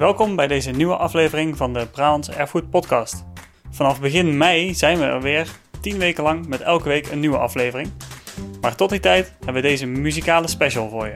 Welkom 0.00 0.36
bij 0.36 0.46
deze 0.46 0.70
nieuwe 0.70 0.96
aflevering 0.96 1.56
van 1.56 1.72
de 1.72 1.86
Brabants 1.86 2.30
Erfgoed 2.30 2.70
Podcast. 2.70 3.24
Vanaf 3.70 4.00
begin 4.00 4.36
mei 4.36 4.74
zijn 4.74 4.98
we 4.98 5.04
er 5.04 5.20
weer 5.20 5.48
10 5.80 5.98
weken 5.98 6.22
lang 6.22 6.46
met 6.46 6.60
elke 6.60 6.88
week 6.88 7.10
een 7.10 7.20
nieuwe 7.20 7.38
aflevering. 7.38 7.90
Maar 8.60 8.74
tot 8.74 8.90
die 8.90 9.00
tijd 9.00 9.32
hebben 9.36 9.62
we 9.62 9.68
deze 9.68 9.86
muzikale 9.86 10.48
special 10.48 10.88
voor 10.88 11.06
je. 11.06 11.14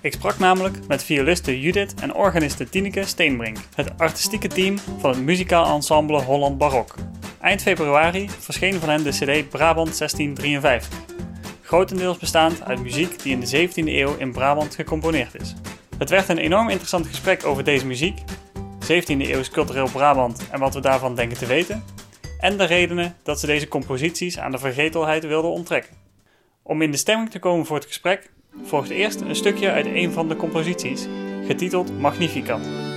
Ik 0.00 0.12
sprak 0.12 0.38
namelijk 0.38 0.86
met 0.86 1.04
violiste 1.04 1.60
Judith 1.60 1.94
en 2.00 2.14
organiste 2.14 2.68
Tineke 2.68 3.04
Steenbrink, 3.04 3.56
het 3.74 3.98
artistieke 3.98 4.48
team 4.48 4.78
van 4.98 5.10
het 5.10 5.20
muzikaal 5.20 5.74
ensemble 5.74 6.22
Holland 6.22 6.58
Barok. 6.58 6.94
Eind 7.40 7.62
februari 7.62 8.30
verscheen 8.30 8.80
van 8.80 8.88
hen 8.88 9.02
de 9.02 9.10
CD 9.10 9.48
Brabant 9.48 9.98
1653, 9.98 10.98
grotendeels 11.62 12.18
bestaand 12.18 12.64
uit 12.64 12.82
muziek 12.82 13.22
die 13.22 13.32
in 13.32 13.40
de 13.40 13.68
17e 13.68 13.72
eeuw 13.74 14.16
in 14.16 14.32
Brabant 14.32 14.74
gecomponeerd 14.74 15.40
is. 15.40 15.54
Het 15.98 16.10
werd 16.10 16.28
een 16.28 16.38
enorm 16.38 16.68
interessant 16.68 17.06
gesprek 17.06 17.46
over 17.46 17.64
deze 17.64 17.86
muziek, 17.86 18.20
17e 18.82 19.06
eeuws 19.06 19.50
cultureel 19.50 19.90
Brabant 19.90 20.48
en 20.50 20.60
wat 20.60 20.74
we 20.74 20.80
daarvan 20.80 21.14
denken 21.14 21.38
te 21.38 21.46
weten, 21.46 21.84
en 22.40 22.56
de 22.56 22.64
redenen 22.64 23.16
dat 23.22 23.40
ze 23.40 23.46
deze 23.46 23.68
composities 23.68 24.38
aan 24.38 24.50
de 24.50 24.58
vergetelheid 24.58 25.26
wilden 25.26 25.50
onttrekken. 25.50 25.96
Om 26.62 26.82
in 26.82 26.90
de 26.90 26.96
stemming 26.96 27.30
te 27.30 27.38
komen 27.38 27.66
voor 27.66 27.76
het 27.76 27.86
gesprek, 27.86 28.30
volgt 28.64 28.90
eerst 28.90 29.20
een 29.20 29.36
stukje 29.36 29.70
uit 29.70 29.86
een 29.86 30.12
van 30.12 30.28
de 30.28 30.36
composities, 30.36 31.06
getiteld 31.46 31.98
Magnificat. 31.98 32.87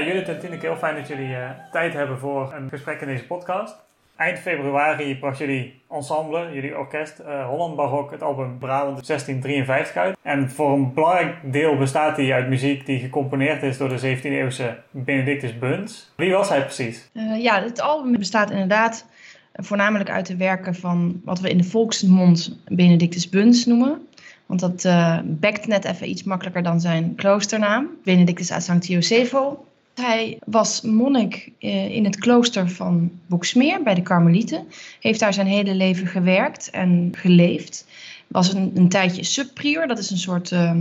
Ja, 0.00 0.06
Judith 0.06 0.28
en 0.28 0.38
Tineke, 0.38 0.66
heel 0.66 0.76
fijn 0.76 0.94
dat 0.94 1.08
jullie 1.08 1.28
uh, 1.28 1.50
tijd 1.72 1.92
hebben 1.92 2.18
voor 2.18 2.52
een 2.52 2.68
gesprek 2.68 3.00
in 3.00 3.06
deze 3.06 3.26
podcast. 3.26 3.74
Eind 4.16 4.38
februari 4.38 5.18
bracht 5.18 5.38
jullie 5.38 5.82
ensemble, 5.90 6.52
jullie 6.52 6.78
orkest, 6.78 7.20
uh, 7.20 7.46
Holland 7.46 7.76
Barok, 7.76 8.10
het 8.10 8.22
album 8.22 8.58
Brabant 8.58 9.06
1653 9.06 9.96
uit. 9.96 10.16
En 10.22 10.50
voor 10.50 10.72
een 10.72 10.94
belangrijk 10.94 11.36
deel 11.52 11.76
bestaat 11.76 12.16
die 12.16 12.32
uit 12.32 12.48
muziek 12.48 12.86
die 12.86 12.98
gecomponeerd 12.98 13.62
is 13.62 13.78
door 13.78 13.88
de 13.88 14.16
17e 14.16 14.22
eeuwse 14.22 14.78
Benedictus 14.90 15.58
Buns. 15.58 16.12
Wie 16.16 16.32
was 16.32 16.48
hij 16.48 16.62
precies? 16.62 17.10
Uh, 17.12 17.42
ja, 17.42 17.62
het 17.62 17.80
album 17.80 18.12
bestaat 18.12 18.50
inderdaad 18.50 19.06
voornamelijk 19.52 20.10
uit 20.10 20.26
de 20.26 20.36
werken 20.36 20.74
van 20.74 21.20
wat 21.24 21.40
we 21.40 21.50
in 21.50 21.58
de 21.58 21.64
volksmond 21.64 22.58
Benedictus 22.68 23.28
Buns 23.28 23.66
noemen. 23.66 24.08
Want 24.46 24.60
dat 24.60 24.84
uh, 24.84 25.18
bekt 25.24 25.66
net 25.66 25.84
even 25.84 26.08
iets 26.08 26.22
makkelijker 26.22 26.62
dan 26.62 26.80
zijn 26.80 27.14
kloosternaam, 27.14 27.88
Benedictus 28.04 28.52
a 28.52 28.60
Sancti 28.60 28.92
Josefo. 28.92 29.64
Hij 29.94 30.38
was 30.46 30.80
monnik 30.82 31.52
in 31.58 32.04
het 32.04 32.18
klooster 32.18 32.68
van 32.68 33.10
Boeksmeer 33.26 33.82
bij 33.82 33.94
de 33.94 34.02
Karmelieten. 34.02 34.66
Heeft 35.00 35.20
daar 35.20 35.34
zijn 35.34 35.46
hele 35.46 35.74
leven 35.74 36.06
gewerkt 36.06 36.70
en 36.70 37.12
geleefd. 37.16 37.86
Was 38.26 38.52
een, 38.52 38.72
een 38.74 38.88
tijdje 38.88 39.24
subprior, 39.24 39.86
dat 39.86 39.98
is 39.98 40.10
een 40.10 40.18
soort 40.18 40.50
uh, 40.50 40.72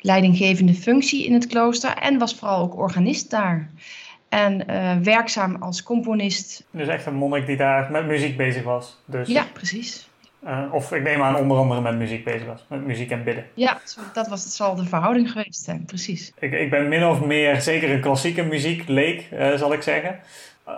leidinggevende 0.00 0.74
functie 0.74 1.26
in 1.26 1.32
het 1.32 1.46
klooster. 1.46 1.96
En 1.96 2.18
was 2.18 2.34
vooral 2.34 2.62
ook 2.62 2.76
organist 2.76 3.30
daar. 3.30 3.70
En 4.28 4.64
uh, 4.70 4.96
werkzaam 4.96 5.56
als 5.56 5.82
componist. 5.82 6.64
Dus 6.70 6.88
echt 6.88 7.06
een 7.06 7.14
monnik 7.14 7.46
die 7.46 7.56
daar 7.56 7.90
met 7.90 8.06
muziek 8.06 8.36
bezig 8.36 8.62
was. 8.62 8.98
Dus... 9.04 9.28
Ja, 9.28 9.46
precies. 9.52 10.08
Uh, 10.46 10.62
of 10.72 10.92
ik 10.92 11.02
neem 11.02 11.22
aan 11.22 11.36
onder 11.36 11.56
andere 11.56 11.80
met 11.80 11.96
muziek 11.96 12.24
bezig 12.24 12.46
was. 12.46 12.64
Met 12.68 12.86
muziek 12.86 13.10
en 13.10 13.24
bidden. 13.24 13.46
Ja, 13.54 13.80
dat 14.12 14.28
was, 14.28 14.44
het 14.44 14.52
zal 14.52 14.74
de 14.74 14.84
verhouding 14.84 15.30
geweest 15.30 15.64
zijn, 15.64 15.84
precies. 15.84 16.32
Ik, 16.38 16.52
ik 16.52 16.70
ben 16.70 16.88
min 16.88 17.04
of 17.04 17.20
meer 17.24 17.60
zeker 17.60 17.90
een 17.90 18.00
klassieke 18.00 18.42
muziek 18.42 18.88
leek, 18.88 19.28
uh, 19.32 19.54
zal 19.54 19.72
ik 19.72 19.82
zeggen. 19.82 20.20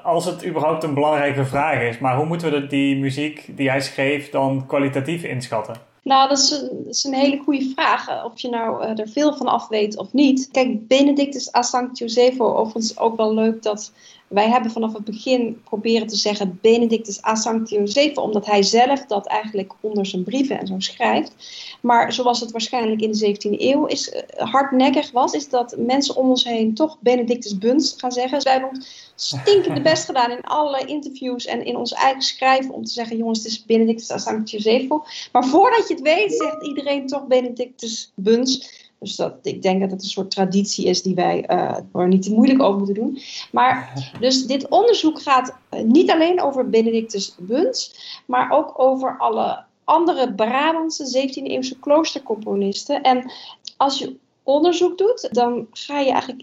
Als 0.02 0.25
het 0.25 0.47
überhaupt 0.47 0.82
een 0.82 0.94
belangrijke 0.94 1.44
vraag 1.44 1.80
is. 1.80 1.98
Maar 1.98 2.16
hoe 2.16 2.26
moeten 2.26 2.50
we 2.50 2.66
die 2.66 2.97
muziek 2.97 3.44
die 3.56 3.70
hij 3.70 3.80
schreef 3.80 4.30
dan 4.30 4.66
kwalitatief 4.66 5.22
inschatten? 5.22 5.75
Nou, 6.02 6.28
dat 6.28 6.38
is, 6.38 6.50
een, 6.50 6.69
dat 6.84 6.94
is 6.94 7.04
een 7.04 7.14
hele 7.14 7.41
goede 7.44 7.72
vraag. 7.75 8.25
Of 8.25 8.41
je 8.41 8.48
nou 8.48 8.84
uh, 8.84 8.98
er 8.98 9.08
veel 9.08 9.36
van 9.36 9.46
af 9.46 9.69
weet 9.69 9.96
of 9.96 10.12
niet. 10.12 10.48
Kijk, 10.52 10.86
Benedictus 10.88 11.54
a 11.54 11.62
Sanct 11.62 11.98
Josefo, 11.98 12.54
overigens 12.54 12.98
ook 12.98 13.16
wel 13.16 13.34
leuk 13.34 13.62
dat 13.62 13.92
wij 14.29 14.49
hebben 14.49 14.71
vanaf 14.71 14.93
het 14.93 15.05
begin 15.05 15.62
proberen 15.65 16.07
te 16.07 16.17
zeggen 16.17 16.59
Benedictus 16.62 17.25
a 17.25 17.35
Sancti 17.35 17.77
Joseph, 17.77 18.17
omdat 18.17 18.47
hij 18.47 18.62
zelf 18.62 19.07
dat 19.07 19.27
eigenlijk 19.27 19.73
onder 19.81 20.07
zijn 20.07 20.25
brieven 20.25 20.59
en 20.59 20.67
zo 20.67 20.75
schrijft. 20.79 21.33
Maar 21.81 22.12
zoals 22.12 22.41
het 22.41 22.51
waarschijnlijk 22.51 23.01
in 23.01 23.12
de 23.12 23.37
17e 23.37 23.61
eeuw 23.61 23.87
is, 23.87 24.12
uh, 24.12 24.21
hardnekkig 24.53 25.11
was, 25.11 25.33
is 25.33 25.49
dat 25.49 25.75
mensen 25.79 26.17
om 26.17 26.29
ons 26.29 26.45
heen 26.45 26.75
toch 26.75 26.97
Benedictus 27.01 27.59
Buns 27.59 27.95
gaan 27.97 28.12
zeggen. 28.12 28.35
Dus 28.35 28.45
wij 28.45 28.53
hebben 28.53 28.71
ons 28.71 29.07
stinkende 29.15 29.81
best 29.91 30.05
gedaan 30.05 30.31
in 30.31 30.43
alle 30.43 30.85
interviews 30.85 31.45
en 31.45 31.65
in 31.65 31.77
ons 31.77 31.93
eigen 31.93 32.23
schrijven 32.23 32.75
om 32.75 32.85
te 32.85 32.93
zeggen, 32.93 33.17
jongens, 33.17 33.39
het 33.39 33.47
is 33.47 33.65
Benedictus 33.65 34.11
a 34.11 34.19
Sancti 34.19 34.56
Josepho. 34.56 35.05
Maar 35.33 35.45
voordat 35.45 35.89
je 35.89 35.95
het 35.95 36.03
weet, 36.03 36.33
zegt 36.33 36.67
iedereen 36.67 37.06
toch 37.06 37.27
Benedictus 37.27 38.12
Buns. 38.15 38.83
Dus 39.04 39.16
dat, 39.16 39.34
ik 39.42 39.62
denk 39.62 39.81
dat 39.81 39.91
het 39.91 40.03
een 40.03 40.09
soort 40.09 40.31
traditie 40.31 40.87
is 40.87 41.03
die 41.03 41.15
wij 41.15 41.50
uh, 41.50 41.76
er 41.92 42.09
niet 42.09 42.22
te 42.22 42.32
moeilijk 42.32 42.62
over 42.62 42.78
moeten 42.78 42.94
doen. 42.94 43.19
Maar 43.53 43.92
dus 44.20 44.47
dit 44.47 44.69
onderzoek 44.69 45.22
gaat 45.22 45.56
uh, 45.70 45.81
niet 45.81 46.10
alleen 46.10 46.42
over 46.42 46.70
Benedictus 46.70 47.34
Buns, 47.38 47.94
maar 48.26 48.50
ook 48.50 48.72
over 48.76 49.19
alle 49.19 49.64
andere 49.84 50.34
Brabantse 50.34 51.28
17e 51.28 51.43
eeuwse 51.43 51.78
kloostercomponisten. 51.78 53.03
En 53.03 53.31
als 53.76 53.98
je 53.98 54.16
onderzoek 54.43 54.98
doet, 54.98 55.28
dan 55.31 55.66
ga 55.72 55.98
je 55.98 56.10
eigenlijk 56.10 56.43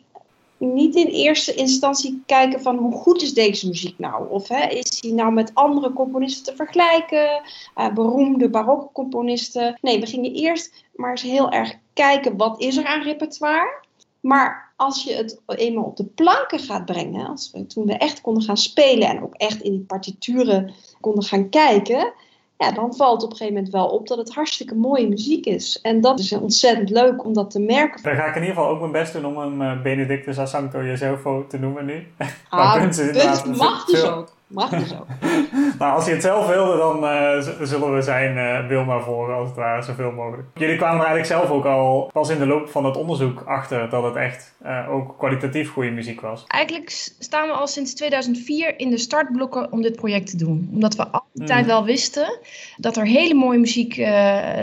niet 0.61 0.95
in 0.95 1.07
eerste 1.07 1.53
instantie 1.53 2.23
kijken 2.25 2.61
van 2.61 2.77
hoe 2.77 2.94
goed 2.94 3.22
is 3.22 3.33
deze 3.33 3.67
muziek 3.67 3.99
nou? 3.99 4.29
Of 4.29 4.47
hè, 4.47 4.67
is 4.67 4.97
hij 5.01 5.11
nou 5.11 5.33
met 5.33 5.51
andere 5.53 5.94
componisten 5.94 6.44
te 6.44 6.55
vergelijken? 6.55 7.41
Uh, 7.77 7.94
beroemde 7.94 8.49
barokke 8.49 8.89
componisten. 8.94 9.77
Nee, 9.81 10.00
we 10.00 10.05
gingen 10.05 10.33
eerst 10.33 10.85
maar 10.95 11.11
eens 11.11 11.21
heel 11.21 11.50
erg 11.51 11.73
kijken 11.94 12.38
wat 12.38 12.61
is 12.61 12.77
er 12.77 12.85
aan 12.85 13.01
repertoire. 13.01 13.79
Maar 14.19 14.73
als 14.75 15.03
je 15.03 15.13
het 15.13 15.41
eenmaal 15.45 15.83
op 15.83 15.97
de 15.97 16.05
planken 16.05 16.59
gaat 16.59 16.85
brengen, 16.85 17.27
als 17.27 17.51
we, 17.51 17.66
toen 17.66 17.85
we 17.85 17.94
echt 17.94 18.21
konden 18.21 18.44
gaan 18.44 18.57
spelen 18.57 19.07
en 19.07 19.23
ook 19.23 19.35
echt 19.35 19.61
in 19.61 19.71
die 19.71 19.85
partituren 19.85 20.73
konden 21.00 21.23
gaan 21.23 21.50
kijken, 21.50 22.13
ja, 22.61 22.72
dan 22.72 22.95
valt 22.95 23.23
op 23.23 23.31
een 23.31 23.38
gegeven 23.38 23.53
moment 23.53 23.73
wel 23.73 23.88
op 23.88 24.07
dat 24.07 24.17
het 24.17 24.33
hartstikke 24.33 24.75
mooie 24.75 25.07
muziek 25.07 25.45
is. 25.45 25.79
En 25.81 26.01
dat 26.01 26.19
is 26.19 26.31
ontzettend 26.31 26.89
leuk 26.89 27.25
om 27.25 27.33
dat 27.33 27.51
te 27.51 27.59
merken. 27.59 28.03
Dan 28.03 28.16
ga 28.16 28.25
ik 28.25 28.35
in 28.35 28.41
ieder 28.41 28.55
geval 28.55 28.69
ook 28.69 28.79
mijn 28.79 28.91
best 28.91 29.13
doen 29.13 29.25
om 29.25 29.38
hem 29.38 29.61
uh, 29.61 29.81
Benedictus 29.81 30.39
a 30.39 30.45
Sancto 30.45 30.83
Josefo 30.83 31.47
te 31.47 31.59
noemen 31.59 31.85
nu. 31.85 32.07
Ah, 32.50 32.73
punt 32.79 33.57
mag 33.57 33.85
dus 33.85 34.03
ook. 34.03 34.33
Mag 34.51 34.69
dus 34.69 34.94
ook. 34.94 35.07
nou, 35.79 35.95
als 35.95 36.06
je 36.06 36.12
het 36.12 36.22
zelf 36.22 36.47
wilde, 36.47 36.78
dan 36.78 37.03
uh, 37.03 37.66
zullen 37.66 37.95
we 37.95 38.01
zijn 38.01 38.38
uh, 38.38 38.67
wil 38.67 38.85
maar 38.85 39.03
als 39.03 39.47
het 39.47 39.57
ware, 39.57 39.81
zoveel 39.81 40.12
mogelijk. 40.12 40.47
Jullie 40.53 40.75
kwamen 40.75 41.00
er 41.00 41.06
eigenlijk 41.06 41.42
zelf 41.42 41.57
ook 41.57 41.65
al 41.65 42.09
pas 42.13 42.30
in 42.30 42.39
de 42.39 42.45
loop 42.45 42.69
van 42.69 42.86
het 42.86 42.98
onderzoek 42.98 43.44
achter 43.45 43.89
dat 43.89 44.03
het 44.03 44.15
echt 44.15 44.53
uh, 44.65 44.94
ook 44.94 45.18
kwalitatief 45.18 45.71
goede 45.71 45.92
muziek 45.92 46.21
was. 46.21 46.44
Eigenlijk 46.48 46.89
staan 47.19 47.48
we 47.48 47.53
al 47.53 47.68
sinds 47.68 47.94
2004 47.94 48.80
in 48.80 48.89
de 48.89 48.98
startblokken 48.98 49.71
om 49.71 49.81
dit 49.81 49.95
project 49.95 50.30
te 50.30 50.38
doen. 50.38 50.69
Omdat 50.74 50.95
we 50.95 51.07
altijd 51.07 51.59
hmm. 51.59 51.68
wel 51.68 51.86
wisten 51.86 52.39
dat 52.77 52.98
er 52.98 53.06
hele 53.06 53.33
mooie 53.33 53.59
muziek 53.59 53.98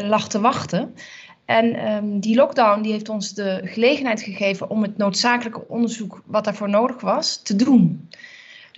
lag 0.02 0.29
te 0.29 0.40
wachten. 0.40 0.94
En 1.49 1.93
um, 1.93 2.20
die 2.20 2.37
lockdown 2.37 2.82
die 2.82 2.93
heeft 2.93 3.08
ons 3.08 3.35
de 3.35 3.61
gelegenheid 3.64 4.23
gegeven 4.23 4.70
om 4.70 4.82
het 4.82 4.96
noodzakelijke 4.96 5.69
onderzoek 5.69 6.23
wat 6.26 6.44
daarvoor 6.44 6.69
nodig 6.69 7.00
was, 7.00 7.43
te 7.43 7.56
doen. 7.56 8.08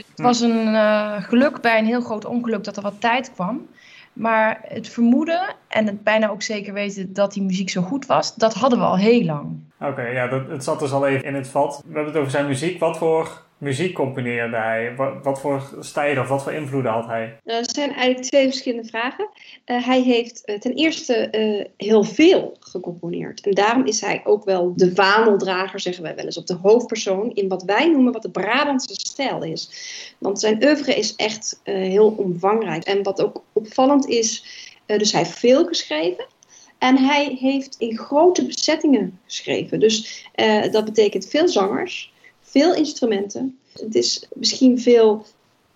Het 0.08 0.20
was 0.20 0.41
een 0.41 0.67
uh, 0.67 1.23
geluk 1.23 1.61
bij 1.61 1.79
een 1.79 1.87
heel 1.87 2.00
groot 2.00 2.25
ongeluk 2.25 2.64
dat 2.64 2.76
er 2.76 2.82
wat 2.82 3.00
tijd 3.00 3.32
kwam. 3.32 3.69
Maar 4.12 4.61
het 4.62 4.88
vermoeden 4.88 5.56
en 5.69 5.87
het 5.87 6.02
bijna 6.02 6.29
ook 6.29 6.43
zeker 6.43 6.73
weten 6.73 7.12
dat 7.12 7.32
die 7.32 7.43
muziek 7.43 7.70
zo 7.70 7.82
goed 7.82 8.06
was, 8.06 8.35
dat 8.35 8.55
hadden 8.55 8.79
we 8.79 8.85
al 8.85 8.97
heel 8.97 9.25
lang. 9.25 9.58
Oké, 9.81 10.03
ja, 10.03 10.27
dat, 10.27 10.49
het 10.49 10.65
zat 10.65 10.79
dus 10.79 10.93
al 10.93 11.06
even 11.06 11.25
in 11.25 11.35
het 11.35 11.49
vat. 11.49 11.82
We 11.87 11.94
hebben 11.94 12.12
het 12.12 12.17
over 12.17 12.31
zijn 12.31 12.47
muziek. 12.47 12.79
Wat 12.79 12.99
voor 12.99 13.43
muziek 13.59 13.94
componeerde 13.94 14.56
hij? 14.56 14.94
Wat, 15.23 15.41
voor 15.41 15.62
stijlen 15.81 16.23
of 16.23 16.29
wat 16.29 16.43
voor 16.43 16.53
invloeden 16.53 16.93
had 16.93 17.06
hij? 17.06 17.37
Er 17.44 17.65
zijn 17.71 17.93
eigenlijk 17.93 18.23
twee 18.23 18.49
verschillende 18.49 18.88
vragen. 18.88 19.29
Uh, 19.67 19.87
hij 19.87 20.00
heeft 20.03 20.43
uh, 20.44 20.59
ten 20.59 20.73
eerste 20.73 21.29
heel 21.77 22.05
veel 22.05 22.56
gecomponeerd. 22.61 23.47
En 23.47 23.53
daarom 23.53 23.87
is 23.87 24.00
hij 24.00 24.21
ook 24.25 24.44
wel 24.44 24.73
de 24.77 24.94
vaandeldrager, 24.94 25.81
zeggen 25.81 26.03
wij 26.03 26.15
wel 26.15 26.25
eens, 26.25 26.38
op 26.38 26.47
de 26.47 26.59
hoofdpersoon 26.62 27.31
in 27.35 27.49
wat 27.49 27.62
wij 27.62 27.88
noemen 27.88 28.12
wat 28.12 28.23
de 28.23 28.31
Brabantse 28.31 28.94
stijl 28.94 29.43
is. 29.43 29.71
Want 30.19 30.41
zijn 30.41 30.65
oeuvre 30.65 30.94
is 30.94 31.17
echt 31.17 31.61
heel 31.62 32.15
omvangrijk. 32.17 32.85
En 32.85 33.03
wat 33.03 33.23
ook 33.23 33.43
opvallend 33.53 34.09
is, 34.09 34.44
dus 34.87 35.12
hij 35.12 35.23
heeft 35.23 35.38
veel 35.38 35.67
geschreven. 35.67 36.26
En 36.81 36.99
hij 36.99 37.37
heeft 37.41 37.77
in 37.79 37.99
grote 37.99 38.47
bezettingen 38.47 39.19
geschreven. 39.27 39.81
Dus 39.81 40.27
dat 40.71 40.85
betekent 40.85 41.27
veel 41.27 41.49
zangers, 41.49 42.12
veel 42.41 42.75
instrumenten. 42.75 43.59
Het 43.73 43.94
is 43.94 44.27
misschien 44.35 44.81
veel 44.81 45.27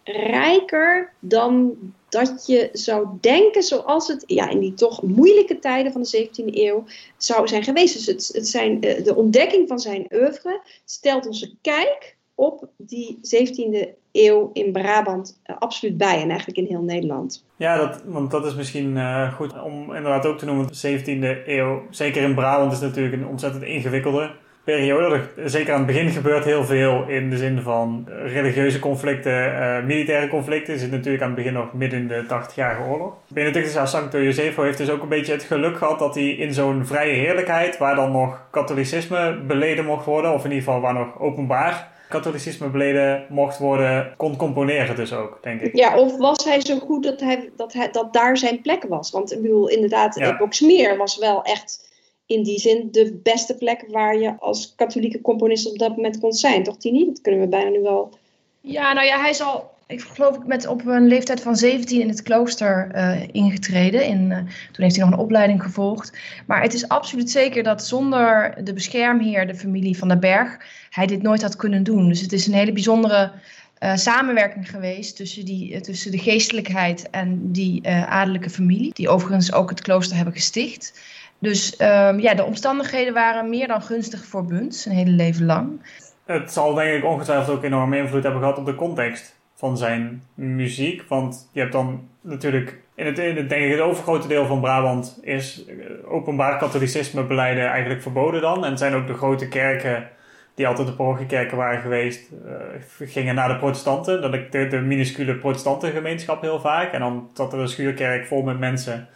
rijker 0.04 1.12
dan 1.20 1.76
dat 2.08 2.46
je 2.46 2.68
zou 2.72 3.06
denken 3.20 3.62
zoals 3.62 4.08
het 4.08 4.22
ja, 4.26 4.48
in 4.48 4.58
die 4.58 4.74
toch 4.74 5.02
moeilijke 5.02 5.58
tijden 5.58 5.92
van 5.92 6.02
de 6.02 6.28
17e 6.28 6.54
eeuw 6.54 6.84
zou 7.16 7.48
zijn 7.48 7.62
geweest. 7.62 7.94
Dus 7.94 8.06
het, 8.06 8.30
het 8.32 8.48
zijn, 8.48 8.82
eh, 8.82 9.04
de 9.04 9.14
ontdekking 9.14 9.68
van 9.68 9.78
zijn 9.78 10.06
oeuvre 10.12 10.60
stelt 10.84 11.26
onze 11.26 11.54
kijk 11.60 12.16
op 12.34 12.68
die 12.76 13.18
17e 13.22 13.88
eeuw 14.12 14.50
in 14.52 14.72
Brabant 14.72 15.40
uh, 15.46 15.56
absoluut 15.58 15.96
bij 15.96 16.22
en 16.22 16.28
eigenlijk 16.28 16.58
in 16.58 16.66
heel 16.66 16.82
Nederland. 16.82 17.44
Ja, 17.56 17.76
dat, 17.76 18.02
want 18.06 18.30
dat 18.30 18.46
is 18.46 18.54
misschien 18.54 18.96
uh, 18.96 19.32
goed 19.34 19.62
om 19.62 19.94
inderdaad 19.94 20.26
ook 20.26 20.38
te 20.38 20.44
noemen. 20.44 20.66
De 20.66 21.00
17e 21.00 21.46
eeuw, 21.48 21.82
zeker 21.90 22.22
in 22.22 22.34
Brabant, 22.34 22.72
is 22.72 22.80
natuurlijk 22.80 23.14
een 23.14 23.26
ontzettend 23.26 23.64
ingewikkelde 23.64 24.30
periode. 24.64 25.20
zeker 25.44 25.72
aan 25.72 25.78
het 25.78 25.86
begin 25.86 26.10
gebeurt 26.10 26.44
heel 26.44 26.64
veel 26.64 27.08
in 27.08 27.30
de 27.30 27.36
zin 27.36 27.60
van 27.60 28.08
religieuze 28.08 28.78
conflicten, 28.78 29.86
militaire 29.86 30.28
conflicten. 30.28 30.78
Zit 30.78 30.90
natuurlijk 30.90 31.22
aan 31.22 31.28
het 31.28 31.36
begin 31.36 31.52
nog 31.52 31.72
midden 31.72 31.98
in 31.98 32.08
de 32.08 32.24
80-jarige 32.24 32.82
oorlog. 32.82 33.14
Benedictus 33.28 33.90
Sancto 33.90 34.22
Josefo 34.22 34.62
heeft 34.62 34.78
dus 34.78 34.90
ook 34.90 35.02
een 35.02 35.08
beetje 35.08 35.32
het 35.32 35.42
geluk 35.42 35.76
gehad 35.76 35.98
dat 35.98 36.14
hij 36.14 36.28
in 36.28 36.54
zo'n 36.54 36.86
vrije 36.86 37.14
heerlijkheid, 37.14 37.78
waar 37.78 37.94
dan 37.94 38.12
nog 38.12 38.46
katholicisme 38.50 39.40
beleden 39.46 39.84
mocht 39.84 40.04
worden, 40.04 40.32
of 40.32 40.44
in 40.44 40.50
ieder 40.50 40.64
geval 40.64 40.80
waar 40.80 40.94
nog 40.94 41.20
openbaar 41.20 41.93
katholicisme 42.14 42.68
beleden 42.68 43.26
mocht 43.28 43.58
worden, 43.58 44.14
kon 44.16 44.36
componeren 44.36 44.96
dus 44.96 45.12
ook, 45.12 45.38
denk 45.42 45.60
ik. 45.60 45.76
Ja, 45.76 45.98
of 45.98 46.16
was 46.16 46.44
hij 46.44 46.60
zo 46.60 46.78
goed 46.78 47.02
dat, 47.02 47.20
hij, 47.20 47.50
dat, 47.56 47.72
hij, 47.72 47.90
dat 47.90 48.12
daar 48.12 48.36
zijn 48.36 48.60
plek 48.60 48.84
was? 48.88 49.10
Want 49.10 49.32
ik 49.32 49.42
bedoel, 49.42 49.68
inderdaad, 49.68 50.14
ja. 50.14 50.36
Boxmeer 50.36 50.96
was 50.96 51.18
wel 51.18 51.42
echt 51.42 51.92
in 52.26 52.42
die 52.42 52.58
zin 52.58 52.88
de 52.90 53.20
beste 53.22 53.54
plek 53.54 53.84
waar 53.88 54.16
je 54.18 54.34
als 54.38 54.74
katholieke 54.76 55.20
componist 55.20 55.70
op 55.70 55.78
dat 55.78 55.96
moment 55.96 56.20
kon 56.20 56.32
zijn. 56.32 56.62
Toch, 56.62 56.76
Tini? 56.76 57.06
Dat 57.06 57.20
kunnen 57.20 57.40
we 57.40 57.48
bijna 57.48 57.70
nu 57.70 57.82
wel... 57.82 58.10
Ja, 58.60 58.92
nou 58.92 59.06
ja, 59.06 59.20
hij 59.20 59.30
is 59.30 59.42
al, 59.42 59.70
ik 59.86 60.00
geloof 60.00 60.36
ik, 60.36 60.46
met 60.46 60.66
op 60.66 60.86
een 60.86 61.06
leeftijd 61.06 61.40
van 61.40 61.56
17 61.56 62.00
in 62.00 62.08
het 62.08 62.22
klooster 62.22 62.90
uh, 62.94 63.22
ingetreden. 63.32 64.04
In, 64.06 64.30
uh, 64.30 64.36
toen 64.36 64.84
heeft 64.84 64.96
hij 64.96 65.04
nog 65.04 65.14
een 65.14 65.24
opleiding 65.24 65.62
gevolgd. 65.62 66.18
Maar 66.46 66.62
het 66.62 66.74
is 66.74 66.88
absoluut 66.88 67.30
zeker 67.30 67.62
dat 67.62 67.86
zonder 67.86 68.54
de 68.64 68.72
beschermheer, 68.72 69.46
de 69.46 69.54
familie 69.54 69.98
van 69.98 70.08
den 70.08 70.20
Berg, 70.20 70.56
hij 70.90 71.06
dit 71.06 71.22
nooit 71.22 71.42
had 71.42 71.56
kunnen 71.56 71.82
doen. 71.82 72.08
Dus 72.08 72.20
het 72.20 72.32
is 72.32 72.46
een 72.46 72.54
hele 72.54 72.72
bijzondere 72.72 73.32
uh, 73.80 73.94
samenwerking 73.94 74.70
geweest 74.70 75.16
tussen, 75.16 75.44
die, 75.44 75.80
tussen 75.80 76.10
de 76.10 76.18
geestelijkheid 76.18 77.10
en 77.10 77.52
die 77.52 77.88
adellijke 77.88 78.50
familie. 78.50 78.94
Die 78.94 79.08
overigens 79.08 79.52
ook 79.52 79.70
het 79.70 79.80
klooster 79.80 80.16
hebben 80.16 80.34
gesticht. 80.34 81.00
Dus 81.38 81.80
um, 81.80 82.20
ja, 82.20 82.34
de 82.34 82.44
omstandigheden 82.44 83.14
waren 83.14 83.48
meer 83.48 83.66
dan 83.66 83.82
gunstig 83.82 84.24
voor 84.24 84.44
Buns, 84.44 84.84
een 84.84 84.92
hele 84.92 85.10
leven 85.10 85.46
lang. 85.46 85.80
Het 86.24 86.52
zal 86.52 86.74
denk 86.74 86.96
ik 86.96 87.04
ongetwijfeld 87.04 87.56
ook 87.56 87.64
enorm 87.64 87.92
invloed 87.92 88.22
hebben 88.22 88.40
gehad 88.40 88.58
op 88.58 88.66
de 88.66 88.74
context 88.74 89.33
van 89.54 89.78
zijn 89.78 90.22
muziek. 90.34 91.02
Want 91.08 91.48
je 91.52 91.60
hebt 91.60 91.72
dan 91.72 92.08
natuurlijk 92.20 92.82
in 92.94 93.06
het, 93.06 93.16
denk 93.16 93.50
ik, 93.50 93.70
het 93.70 93.80
overgrote 93.80 94.28
deel 94.28 94.46
van 94.46 94.60
Brabant 94.60 95.18
is 95.22 95.64
eh, 95.64 95.74
openbaar 96.12 96.58
katholicisme 96.58 97.24
beleiden 97.24 97.66
eigenlijk 97.66 98.02
verboden 98.02 98.40
dan. 98.40 98.64
En 98.64 98.78
zijn 98.78 98.94
ook 98.94 99.06
de 99.06 99.14
grote 99.14 99.48
kerken 99.48 100.08
die 100.54 100.66
altijd 100.66 100.86
de 100.86 100.94
parochiekerken 100.94 101.56
waren 101.56 101.80
geweest, 101.80 102.30
uh, 102.46 103.08
gingen 103.08 103.34
naar 103.34 103.48
de 103.48 103.56
protestanten. 103.56 104.22
Dat 104.22 104.34
ik 104.34 104.52
de, 104.52 104.66
de 104.66 104.80
minuscule 104.80 105.34
protestantengemeenschap 105.34 106.40
heel 106.40 106.60
vaak. 106.60 106.92
En 106.92 107.00
dan 107.00 107.30
zat 107.32 107.52
er 107.52 107.58
een 107.58 107.68
schuurkerk 107.68 108.26
vol 108.26 108.42
met 108.42 108.58
mensen 108.58 109.08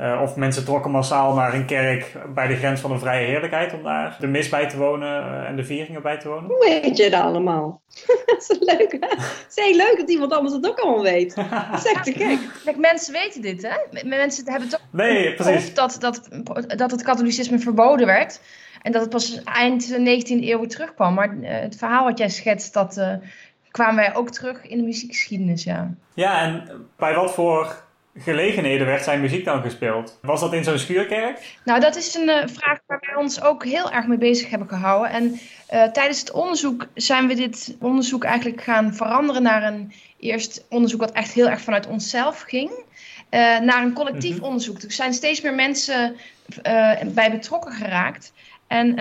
uh, 0.00 0.20
of 0.22 0.36
mensen 0.36 0.64
trokken 0.64 0.90
massaal 0.90 1.34
naar 1.34 1.54
een 1.54 1.66
kerk 1.66 2.12
bij 2.34 2.46
de 2.46 2.56
grens 2.56 2.80
van 2.80 2.90
de 2.90 2.98
vrije 2.98 3.26
heerlijkheid 3.26 3.74
om 3.74 3.82
daar 3.82 4.16
de 4.20 4.26
mis 4.26 4.48
bij 4.48 4.68
te 4.68 4.76
wonen 4.76 5.24
uh, 5.24 5.48
en 5.48 5.56
de 5.56 5.64
vieringen 5.64 6.02
bij 6.02 6.18
te 6.18 6.28
wonen. 6.28 6.44
Hoe 6.44 6.80
weet 6.82 6.96
je 6.96 7.10
dat 7.10 7.22
allemaal? 7.22 7.80
dat 8.26 8.46
is 8.48 8.56
leuk, 8.60 8.96
hè? 9.00 9.08
Het 9.08 9.54
is 9.56 9.64
heel 9.64 9.76
leuk 9.76 9.94
dat 9.98 10.10
iemand 10.10 10.32
anders 10.32 10.54
het 10.54 10.68
ook 10.68 10.78
allemaal 10.78 11.02
weet. 11.02 11.34
Dat 11.34 11.84
is 11.84 11.92
echt 11.92 12.04
te 12.04 12.12
gek. 12.12 12.38
Kijk, 12.64 12.76
mensen 12.76 13.12
weten 13.12 13.42
dit, 13.42 13.62
hè? 13.62 14.06
Mensen 14.08 14.50
hebben 14.50 14.68
toch 14.68 14.80
nee, 14.90 15.34
precies. 15.34 15.74
dat, 15.74 15.96
dat, 16.00 16.28
dat 16.76 16.90
het 16.90 17.02
katholicisme 17.02 17.58
verboden 17.58 18.06
werd. 18.06 18.40
En 18.82 18.92
dat 18.92 19.00
het 19.00 19.10
pas 19.10 19.42
eind 19.44 19.92
19e 19.92 20.44
eeuw 20.44 20.66
terugkwam. 20.66 21.14
Maar 21.14 21.34
uh, 21.34 21.48
het 21.50 21.76
verhaal 21.76 22.04
wat 22.04 22.18
jij 22.18 22.28
schetst, 22.28 22.74
dat 22.74 23.00
kwamen 23.70 23.96
wij 23.96 24.14
ook 24.14 24.30
terug 24.30 24.66
in 24.66 24.78
de 24.78 24.84
muziekgeschiedenis, 24.84 25.64
ja. 25.64 25.94
Ja, 26.14 26.42
en 26.42 26.68
bij 26.96 27.14
wat 27.14 27.34
voor 27.34 27.86
gelegenheden 28.18 28.86
werd 28.86 29.04
zijn 29.04 29.20
muziek 29.20 29.44
dan 29.44 29.62
gespeeld? 29.62 30.18
Was 30.22 30.40
dat 30.40 30.52
in 30.52 30.64
zo'n 30.64 30.78
schuurkerk? 30.78 31.58
Nou, 31.64 31.80
dat 31.80 31.96
is 31.96 32.14
een 32.14 32.28
uh, 32.28 32.36
vraag 32.46 32.78
waar 32.86 32.98
wij 33.00 33.14
ons 33.14 33.42
ook 33.42 33.64
heel 33.64 33.92
erg 33.92 34.06
mee 34.06 34.18
bezig 34.18 34.50
hebben 34.50 34.68
gehouden. 34.68 35.10
En 35.10 35.24
uh, 35.72 35.84
tijdens 35.84 36.20
het 36.20 36.30
onderzoek 36.30 36.86
zijn 36.94 37.26
we 37.26 37.34
dit 37.34 37.76
onderzoek 37.80 38.24
eigenlijk 38.24 38.62
gaan 38.62 38.94
veranderen 38.94 39.42
naar 39.42 39.62
een 39.62 39.92
eerst 40.18 40.66
onderzoek 40.68 41.00
wat 41.00 41.12
echt 41.12 41.32
heel 41.32 41.48
erg 41.48 41.60
vanuit 41.60 41.86
onszelf 41.86 42.40
ging. 42.40 42.70
Uh, 42.70 43.58
naar 43.58 43.82
een 43.82 43.92
collectief 43.92 44.36
-hmm. 44.36 44.44
onderzoek. 44.44 44.82
Er 44.82 44.92
zijn 44.92 45.12
steeds 45.12 45.40
meer 45.40 45.54
mensen 45.54 46.16
bij 47.06 47.30
betrokken 47.30 47.72
geraakt. 47.72 48.32
En 48.66 48.98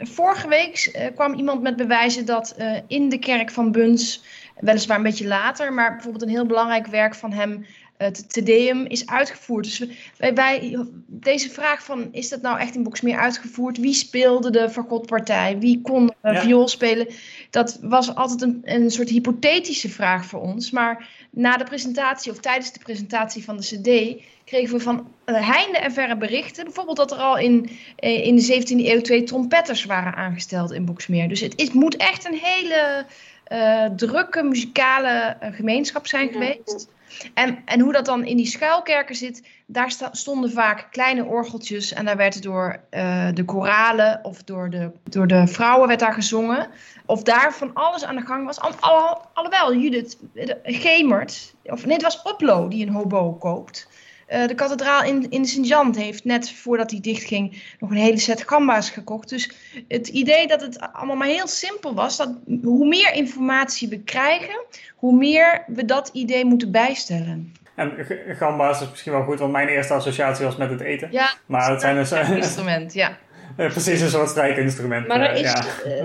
vorige 0.00 0.48
week 0.48 1.10
kwam 1.14 1.34
iemand 1.34 1.62
met 1.62 1.76
bewijzen 1.76 2.26
dat 2.26 2.56
in 2.86 3.08
de 3.08 3.18
kerk 3.18 3.50
van 3.50 3.72
Buns, 3.72 4.22
weliswaar 4.60 4.96
een 4.96 5.02
beetje 5.02 5.26
later, 5.26 5.72
maar 5.72 5.92
bijvoorbeeld 5.92 6.22
een 6.22 6.28
heel 6.28 6.46
belangrijk 6.46 6.86
werk 6.86 7.14
van 7.14 7.32
hem 7.32 7.66
het 7.96 8.32
Te 8.32 8.42
Deum 8.42 8.86
is 8.86 9.06
uitgevoerd. 9.06 9.64
Dus 9.64 9.84
wij, 10.16 10.34
wij, 10.34 10.78
deze 11.06 11.50
vraag 11.50 11.84
van, 11.84 12.08
is 12.12 12.28
dat 12.28 12.42
nou 12.42 12.58
echt 12.58 12.74
in 12.74 12.82
Boksmeer 12.82 13.18
uitgevoerd? 13.18 13.78
Wie 13.78 13.94
speelde 13.94 14.50
de 14.50 14.70
vergodpartij? 14.70 15.58
Wie 15.58 15.80
kon 15.80 16.02
uh, 16.02 16.32
ja. 16.32 16.40
viool 16.40 16.68
spelen? 16.68 17.06
Dat 17.50 17.78
was 17.80 18.14
altijd 18.14 18.42
een, 18.42 18.60
een 18.64 18.90
soort 18.90 19.08
hypothetische 19.08 19.88
vraag 19.88 20.24
voor 20.24 20.40
ons. 20.40 20.70
Maar 20.70 21.08
na 21.30 21.56
de 21.56 21.64
presentatie 21.64 22.32
of 22.32 22.38
tijdens 22.38 22.72
de 22.72 22.78
presentatie 22.78 23.44
van 23.44 23.56
de 23.56 23.62
cd... 23.62 24.22
kregen 24.44 24.76
we 24.76 24.82
van 24.82 25.08
uh, 25.26 25.50
heinde 25.50 25.78
en 25.78 25.92
verre 25.92 26.16
berichten. 26.16 26.64
Bijvoorbeeld 26.64 26.96
dat 26.96 27.12
er 27.12 27.18
al 27.18 27.38
in, 27.38 27.70
uh, 28.00 28.26
in 28.26 28.36
de 28.36 28.62
17e 28.62 28.86
eeuw 28.86 29.00
twee 29.00 29.22
trompetters 29.22 29.84
waren 29.84 30.14
aangesteld 30.14 30.72
in 30.72 30.84
Boksmeer. 30.84 31.28
Dus 31.28 31.40
het, 31.40 31.60
het 31.60 31.72
moet 31.72 31.96
echt 31.96 32.24
een 32.24 32.38
hele... 32.42 33.06
Uh, 33.52 33.84
drukke 33.84 34.42
muzikale 34.42 35.36
gemeenschap 35.40 36.06
zijn 36.06 36.28
geweest. 36.32 36.88
En, 37.34 37.62
en 37.64 37.80
hoe 37.80 37.92
dat 37.92 38.04
dan 38.04 38.24
in 38.24 38.36
die 38.36 38.46
schuilkerken 38.46 39.14
zit, 39.14 39.42
daar 39.66 39.94
stonden 40.12 40.50
vaak 40.50 40.86
kleine 40.90 41.24
orgeltjes 41.24 41.92
en 41.92 42.04
daar 42.04 42.16
werd 42.16 42.42
door 42.42 42.80
uh, 42.90 43.28
de 43.34 43.44
koralen 43.44 44.20
of 44.22 44.42
door 44.42 44.70
de, 44.70 44.90
door 45.02 45.26
de 45.26 45.46
vrouwen 45.46 45.88
werd 45.88 46.00
daar 46.00 46.14
gezongen. 46.14 46.68
Of 47.06 47.22
daar 47.22 47.52
van 47.54 47.74
alles 47.74 48.04
aan 48.04 48.16
de 48.16 48.26
gang 48.26 48.46
was. 48.46 48.60
Al, 48.60 48.72
al, 48.80 49.22
alhoewel 49.34 49.74
Judith 49.74 50.18
Gemert, 50.62 51.54
of 51.62 51.84
nee, 51.84 51.94
het 51.94 52.02
was 52.02 52.22
Oplo 52.22 52.68
die 52.68 52.86
een 52.86 52.92
hobo 52.92 53.32
koopt. 53.32 53.88
Uh, 54.28 54.46
de 54.46 54.54
kathedraal 54.54 55.04
in, 55.04 55.30
in 55.30 55.44
Sint-Jan 55.44 55.96
heeft 55.96 56.24
net 56.24 56.50
voordat 56.50 56.90
hij 56.90 57.00
dichtging 57.00 57.62
nog 57.80 57.90
een 57.90 57.96
hele 57.96 58.18
set 58.18 58.42
gamba's 58.46 58.90
gekocht. 58.90 59.28
Dus 59.28 59.50
het 59.88 60.08
idee 60.08 60.46
dat 60.46 60.60
het 60.60 60.80
allemaal 60.92 61.16
maar 61.16 61.28
heel 61.28 61.46
simpel 61.46 61.94
was, 61.94 62.16
dat 62.16 62.30
hoe 62.62 62.86
meer 62.86 63.12
informatie 63.12 63.88
we 63.88 64.00
krijgen, 64.00 64.64
hoe 64.96 65.16
meer 65.16 65.64
we 65.66 65.84
dat 65.84 66.10
idee 66.12 66.44
moeten 66.44 66.70
bijstellen. 66.70 67.52
En 67.74 67.92
gamba's 68.38 68.80
is 68.80 68.90
misschien 68.90 69.12
wel 69.12 69.24
goed, 69.24 69.38
want 69.38 69.52
mijn 69.52 69.68
eerste 69.68 69.94
associatie 69.94 70.44
was 70.44 70.56
met 70.56 70.70
het 70.70 70.80
eten. 70.80 71.08
Ja, 71.10 71.34
maar 71.46 71.70
het 71.70 71.80
zijn 71.80 71.96
dus... 71.96 72.10
Een 72.10 72.36
instrument, 72.42 72.94
ja. 72.94 73.18
Ja, 73.56 73.68
precies 73.68 74.00
een 74.00 74.08
soort 74.08 74.28
strijkinstrument. 74.28 75.06
Maar 75.06 75.20
er 75.20 75.32
is, 75.32 75.40
ja. 75.40 75.64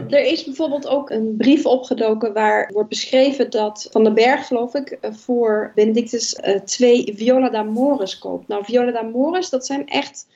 er 0.09 0.25
is 0.25 0.43
bijvoorbeeld 0.43 0.87
ook 0.87 1.09
een 1.09 1.35
brief 1.37 1.65
opgedoken 1.65 2.33
waar 2.33 2.69
wordt 2.73 2.89
beschreven 2.89 3.49
dat 3.49 3.87
Van 3.91 4.03
den 4.03 4.13
Berg, 4.13 4.47
geloof 4.47 4.73
ik, 4.73 4.97
voor 5.01 5.71
Benedictus 5.75 6.39
twee 6.65 7.13
viola 7.17 7.49
d'amores 7.49 8.19
koopt. 8.19 8.47
Nou, 8.47 8.65
viola 8.65 8.91
d'amores, 8.91 9.49
dat 9.49 9.65
zijn 9.65 9.87
echt 9.87 10.27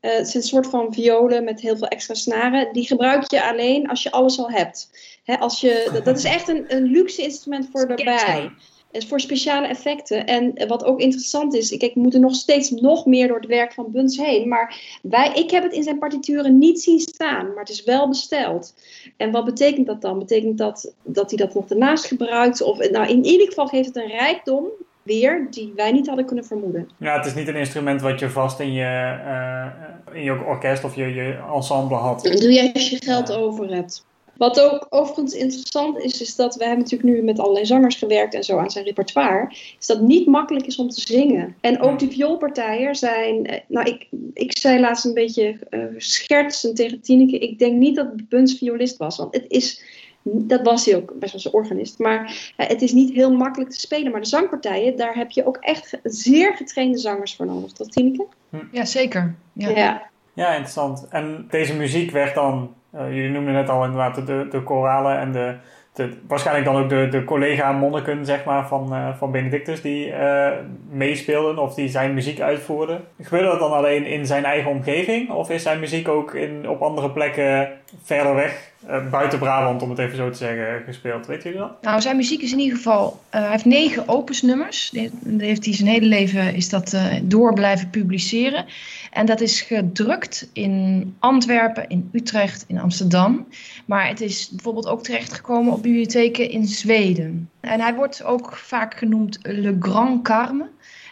uh, 0.00 0.12
het 0.12 0.34
een 0.34 0.42
soort 0.42 0.66
van 0.66 0.92
violen 0.92 1.44
met 1.44 1.60
heel 1.60 1.76
veel 1.76 1.88
extra 1.88 2.14
snaren. 2.14 2.72
Die 2.72 2.86
gebruik 2.86 3.30
je 3.30 3.48
alleen 3.48 3.88
als 3.88 4.02
je 4.02 4.10
alles 4.10 4.38
al 4.38 4.50
hebt. 4.50 4.90
Hè, 5.24 5.38
als 5.38 5.60
je, 5.60 5.88
dat, 5.92 6.04
dat 6.04 6.18
is 6.18 6.24
echt 6.24 6.48
een, 6.48 6.64
een 6.68 6.82
luxe 6.82 7.22
instrument 7.22 7.68
voor 7.72 7.86
daarbij. 7.86 8.50
Is 8.90 9.06
voor 9.06 9.20
speciale 9.20 9.66
effecten. 9.66 10.26
En 10.26 10.68
wat 10.68 10.84
ook 10.84 11.00
interessant 11.00 11.54
is, 11.54 11.76
kijk, 11.76 11.94
we 11.94 12.00
moeten 12.00 12.20
nog 12.20 12.34
steeds 12.34 12.70
nog 12.70 13.06
meer 13.06 13.28
door 13.28 13.36
het 13.36 13.46
werk 13.46 13.72
van 13.72 13.92
Buns 13.92 14.16
heen. 14.16 14.48
Maar 14.48 14.98
wij, 15.02 15.32
ik 15.34 15.50
heb 15.50 15.62
het 15.62 15.72
in 15.72 15.82
zijn 15.82 15.98
partituren 15.98 16.58
niet 16.58 16.80
zien 16.80 17.00
staan, 17.00 17.46
maar 17.46 17.58
het 17.58 17.68
is 17.68 17.84
wel 17.84 18.08
besteld. 18.08 18.74
En 19.16 19.30
wat 19.30 19.44
betekent 19.44 19.86
dat 19.86 20.00
dan? 20.00 20.18
Betekent 20.18 20.58
dat 20.58 20.92
dat 21.02 21.30
hij 21.30 21.38
dat 21.38 21.54
nog 21.54 21.66
daarnaast 21.66 22.04
gebruikt? 22.04 22.62
Of, 22.62 22.90
nou, 22.90 23.08
in 23.08 23.24
ieder 23.24 23.46
geval 23.46 23.66
geeft 23.66 23.86
het 23.86 23.96
een 23.96 24.08
rijkdom 24.08 24.66
weer 25.02 25.46
die 25.50 25.72
wij 25.76 25.92
niet 25.92 26.06
hadden 26.06 26.26
kunnen 26.26 26.44
vermoeden. 26.44 26.88
Ja, 26.98 27.16
het 27.16 27.26
is 27.26 27.34
niet 27.34 27.48
een 27.48 27.56
instrument 27.56 28.00
wat 28.00 28.18
je 28.18 28.30
vast 28.30 28.60
in 28.60 28.72
je, 28.72 29.18
uh, 29.24 30.16
in 30.16 30.22
je 30.22 30.44
orkest 30.44 30.84
of 30.84 30.94
je, 30.94 31.14
je 31.14 31.38
ensemble 31.54 31.96
had. 31.96 32.22
Dat 32.22 32.40
doe 32.40 32.52
je 32.52 32.72
als 32.72 32.90
je 32.90 32.96
geld 32.96 33.32
over 33.32 33.74
hebt. 33.74 34.06
Wat 34.38 34.60
ook 34.60 34.86
overigens 34.90 35.34
interessant 35.34 35.98
is, 35.98 36.20
is 36.20 36.36
dat 36.36 36.54
we 36.54 36.64
hebben 36.64 36.82
natuurlijk 36.82 37.10
nu 37.10 37.22
met 37.22 37.38
allerlei 37.38 37.66
zangers 37.66 37.96
gewerkt 37.96 38.34
en 38.34 38.44
zo 38.44 38.58
aan 38.58 38.70
zijn 38.70 38.84
repertoire. 38.84 39.46
Is 39.50 39.86
dat 39.86 39.96
het 39.96 40.06
niet 40.06 40.26
makkelijk 40.26 40.66
is 40.66 40.76
om 40.76 40.88
te 40.88 41.00
zingen. 41.00 41.56
En 41.60 41.80
ook 41.80 41.98
die 41.98 42.10
vioolpartijen 42.10 42.94
zijn. 42.94 43.46
Eh, 43.46 43.60
nou, 43.68 43.88
ik, 43.88 44.06
ik 44.34 44.58
zei 44.58 44.80
laatst 44.80 45.04
een 45.04 45.14
beetje 45.14 45.58
uh, 45.70 45.84
schertsend 45.96 46.76
tegen 46.76 47.00
Tineke. 47.00 47.38
Ik 47.38 47.58
denk 47.58 47.76
niet 47.76 47.96
dat 47.96 48.28
Buns 48.28 48.58
violist 48.58 48.96
was. 48.96 49.16
Want 49.16 49.34
het 49.34 49.44
is 49.48 49.82
dat 50.22 50.62
was 50.62 50.84
hij 50.84 50.96
ook 50.96 51.12
best 51.18 51.32
wel 51.32 51.40
zijn 51.40 51.54
organist. 51.54 51.98
Maar 51.98 52.52
het 52.56 52.82
is 52.82 52.92
niet 52.92 53.14
heel 53.14 53.32
makkelijk 53.32 53.70
te 53.70 53.80
spelen. 53.80 54.12
Maar 54.12 54.20
de 54.20 54.26
zangpartijen, 54.26 54.96
daar 54.96 55.14
heb 55.14 55.30
je 55.30 55.46
ook 55.46 55.56
echt 55.56 55.98
zeer 56.02 56.54
getrainde 56.54 56.98
zangers 56.98 57.36
voor 57.36 57.46
nodig, 57.46 57.72
toch 57.72 57.88
Tineke? 57.88 58.26
Hm. 58.50 58.56
Ja, 58.72 58.84
zeker. 58.84 59.34
Ja. 59.52 59.68
ja. 59.68 60.10
Ja. 60.34 60.50
interessant. 60.50 61.06
En 61.10 61.46
deze 61.50 61.74
muziek 61.74 62.10
werd 62.10 62.34
dan, 62.34 62.74
uh, 62.94 63.14
jullie 63.14 63.30
noemden 63.30 63.54
net 63.54 63.68
al 63.68 63.84
inderdaad 63.84 64.26
de, 64.26 64.46
de 64.50 64.62
koralen 64.62 65.18
en 65.18 65.32
de, 65.32 65.54
de, 65.92 66.12
waarschijnlijk 66.28 66.66
dan 66.66 66.76
ook 66.82 66.88
de, 66.88 67.08
de 67.10 67.24
collega-monniken 67.24 68.26
zeg 68.26 68.44
maar, 68.44 68.66
van, 68.68 68.88
uh, 68.92 69.08
van 69.14 69.30
Benedictus 69.30 69.82
die 69.82 70.06
uh, 70.06 70.48
meespeelden 70.90 71.58
of 71.58 71.74
die 71.74 71.88
zijn 71.88 72.14
muziek 72.14 72.40
uitvoerden. 72.40 73.04
Gebeurde 73.20 73.48
dat 73.48 73.58
dan 73.58 73.72
alleen 73.72 74.06
in 74.06 74.26
zijn 74.26 74.44
eigen 74.44 74.70
omgeving 74.70 75.30
of 75.30 75.50
is 75.50 75.62
zijn 75.62 75.80
muziek 75.80 76.08
ook 76.08 76.34
in, 76.34 76.68
op 76.68 76.82
andere 76.82 77.10
plekken 77.10 77.68
verder 78.02 78.34
weg 78.34 78.67
uh, 78.86 79.10
buiten 79.10 79.38
Brabant, 79.38 79.82
om 79.82 79.90
het 79.90 79.98
even 79.98 80.16
zo 80.16 80.30
te 80.30 80.36
zeggen, 80.36 80.82
gespeeld. 80.84 81.26
Weet 81.26 81.42
je 81.42 81.52
dat? 81.52 81.82
Nou, 81.82 82.00
zijn 82.00 82.16
muziek 82.16 82.42
is 82.42 82.52
in 82.52 82.58
ieder 82.58 82.76
geval... 82.76 83.20
Uh, 83.34 83.40
hij 83.40 83.50
heeft 83.50 83.64
negen 83.64 84.08
opusnummers. 84.08 84.90
Die, 84.90 85.10
heeft 85.38 85.64
hij 85.64 85.74
zijn 85.74 85.88
hele 85.88 86.06
leven 86.06 86.54
is 86.54 86.68
dat 86.68 86.92
uh, 86.92 87.04
door 87.22 87.54
blijven 87.54 87.90
publiceren. 87.90 88.64
En 89.12 89.26
dat 89.26 89.40
is 89.40 89.60
gedrukt 89.60 90.50
in 90.52 91.16
Antwerpen, 91.18 91.88
in 91.88 92.08
Utrecht, 92.12 92.64
in 92.66 92.78
Amsterdam. 92.78 93.46
Maar 93.86 94.08
het 94.08 94.20
is 94.20 94.50
bijvoorbeeld 94.50 94.88
ook 94.88 95.02
terechtgekomen 95.02 95.72
op 95.72 95.82
bibliotheken 95.82 96.50
in 96.50 96.66
Zweden. 96.66 97.50
En 97.60 97.80
hij 97.80 97.94
wordt 97.94 98.24
ook 98.24 98.56
vaak 98.56 98.94
genoemd 98.94 99.38
Le 99.42 99.76
Grand 99.80 100.22
Carme. 100.22 100.68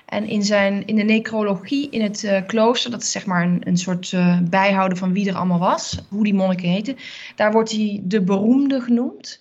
En 0.07 0.29
in, 0.29 0.43
zijn, 0.43 0.87
in 0.87 0.97
de 0.97 1.03
necrologie 1.03 1.91
in 1.91 2.03
het 2.03 2.23
uh, 2.23 2.39
klooster, 2.47 2.91
dat 2.91 3.03
is 3.03 3.11
zeg 3.11 3.27
maar 3.27 3.43
een, 3.43 3.61
een 3.65 3.77
soort 3.77 4.13
uh, 4.13 4.41
bijhouden 4.41 4.99
van 4.99 5.13
wie 5.13 5.29
er 5.29 5.35
allemaal 5.35 5.59
was, 5.59 5.99
hoe 6.09 6.25
die 6.25 6.35
monniken 6.35 6.69
heten, 6.69 6.97
daar 7.37 7.53
wordt 7.53 7.71
hij 7.71 8.01
de 8.03 8.23
beroemde 8.23 8.81
genoemd. 8.81 9.41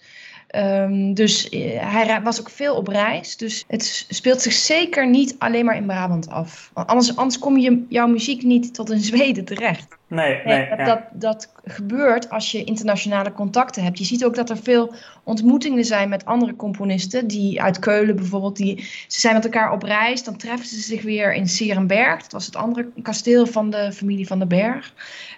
Um, 0.56 1.14
dus 1.14 1.50
uh, 1.50 1.94
hij 1.94 2.22
was 2.22 2.40
ook 2.40 2.50
veel 2.50 2.76
op 2.76 2.88
reis. 2.88 3.38
Dus 3.38 3.64
het 3.68 4.06
speelt 4.10 4.42
zich 4.42 4.54
zeker 4.54 5.10
niet 5.10 5.36
alleen 5.38 5.66
maar 5.66 5.76
in 5.76 5.86
Brabant 5.86 6.30
af. 6.30 6.72
Want 6.74 6.88
anders, 6.88 7.16
anders 7.16 7.40
kom 7.40 7.58
je 7.58 7.86
jouw 7.90 8.08
muziek 8.08 8.44
niet 8.44 8.74
tot 8.74 8.92
in 8.92 9.00
Zweden 9.00 9.46
terecht. 9.46 9.88
Nee, 10.08 10.42
nee, 10.46 10.70
dat, 10.70 10.78
ja. 10.78 10.86
dat, 10.86 11.00
dat, 11.14 11.54
gebeurt 11.64 12.30
als 12.30 12.52
je 12.52 12.64
internationale 12.64 13.32
contacten 13.32 13.84
hebt. 13.84 13.98
Je 13.98 14.06
ziet 14.06 14.26
ook 14.26 14.36
dat 14.36 14.50
er 14.50 14.58
veel 14.58 14.94
ontmoetingen 15.24 15.86
zijn 15.86 16.10
met 16.10 16.26
andere 16.26 16.56
componisten. 16.56 17.28
Die 17.28 17.62
uit 17.62 17.80
Keulen 17.80 18.16
bijvoorbeeld, 18.16 18.58
die, 18.58 18.80
ze 19.08 19.20
zijn 19.20 19.34
met 19.34 19.44
elkaar 19.44 19.72
op 19.72 19.84
reis. 19.84 20.24
Dan 20.24 20.38
treffen 20.38 20.68
ze 20.68 20.80
zich 20.80 21.02
weer 21.02 21.34
in 21.34 21.48
Serenberg. 21.48 22.22
Dat 22.22 22.32
was 22.32 22.46
het 22.46 22.56
andere 22.56 22.88
kasteel 23.02 23.48
van 23.48 23.70
de 23.70 23.92
familie 23.94 24.28
van 24.28 24.40
den 24.40 24.48
Berg. 24.48 24.94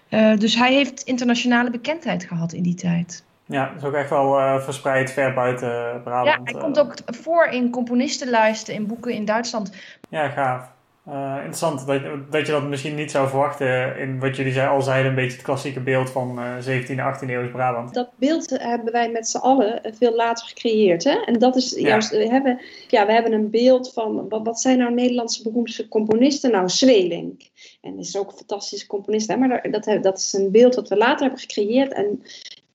Uh, 0.10 0.38
dus 0.38 0.56
hij 0.56 0.74
heeft 0.74 1.02
internationale 1.02 1.70
bekendheid 1.72 2.24
gehad 2.24 2.54
in 2.54 2.64
die 2.64 2.76
tijd. 2.76 3.26
Ja, 3.48 3.66
dat 3.68 3.82
is 3.82 3.88
ook 3.88 3.94
echt 3.94 4.10
wel 4.10 4.40
uh, 4.40 4.60
verspreid 4.60 5.12
ver 5.12 5.34
buiten 5.34 6.02
Brabant. 6.04 6.28
Ja, 6.28 6.40
hij 6.44 6.62
komt 6.62 6.80
ook 6.80 6.94
voor 7.06 7.46
in 7.46 7.70
componistenlijsten, 7.70 8.74
in 8.74 8.88
boeken 8.88 9.14
in 9.14 9.26
Duitsland. 9.26 9.72
Ja, 10.10 10.30
gaaf. 10.30 10.76
Uh, 11.10 11.36
interessant 11.36 11.86
dat, 11.86 12.02
dat 12.32 12.46
je 12.46 12.52
dat 12.52 12.64
misschien 12.64 12.96
niet 12.96 13.12
zou 13.12 13.30
verwachten 13.30 13.98
in 13.98 14.20
wat 14.20 14.36
jullie 14.36 14.54
zei, 14.54 14.70
al 14.70 14.82
zeiden, 14.82 15.10
een 15.10 15.16
beetje 15.16 15.38
het 15.38 15.46
klassieke 15.46 15.80
beeld 15.80 16.10
van 16.10 16.40
uh, 16.40 16.56
17e, 16.56 17.26
18e 17.26 17.30
eeuw 17.30 17.52
Brabant. 17.52 17.94
Dat 17.94 18.10
beeld 18.16 18.50
hebben 18.50 18.92
wij 18.92 19.12
met 19.12 19.28
z'n 19.28 19.38
allen 19.38 19.82
veel 19.98 20.16
later 20.16 20.48
gecreëerd. 20.48 21.04
Hè? 21.04 21.24
En 21.26 21.40
dat 21.40 21.56
is 21.56 21.76
ja. 21.76 21.88
juist, 21.88 22.10
we 22.10 22.30
hebben, 22.30 22.62
ja, 22.88 23.06
we 23.06 23.12
hebben 23.12 23.32
een 23.32 23.50
beeld 23.50 23.94
van, 23.94 24.30
wat, 24.30 24.46
wat 24.46 24.60
zijn 24.60 24.78
nou 24.78 24.94
Nederlandse 24.94 25.44
beroemdste 25.44 25.88
componisten? 25.88 26.52
Nou, 26.52 26.70
Zweling. 26.70 27.50
En 27.82 28.00
is 28.00 28.18
ook 28.18 28.32
een 28.32 28.38
fantastische 28.38 28.88
componist, 28.88 29.28
hè? 29.28 29.38
maar 29.38 29.70
dat, 29.72 29.98
dat 30.02 30.18
is 30.18 30.34
een 30.34 30.52
beeld 30.52 30.74
dat 30.74 30.90
we 30.90 30.98
later 30.98 31.22
hebben 31.22 31.40
gecreëerd. 31.40 31.94
En 31.94 32.22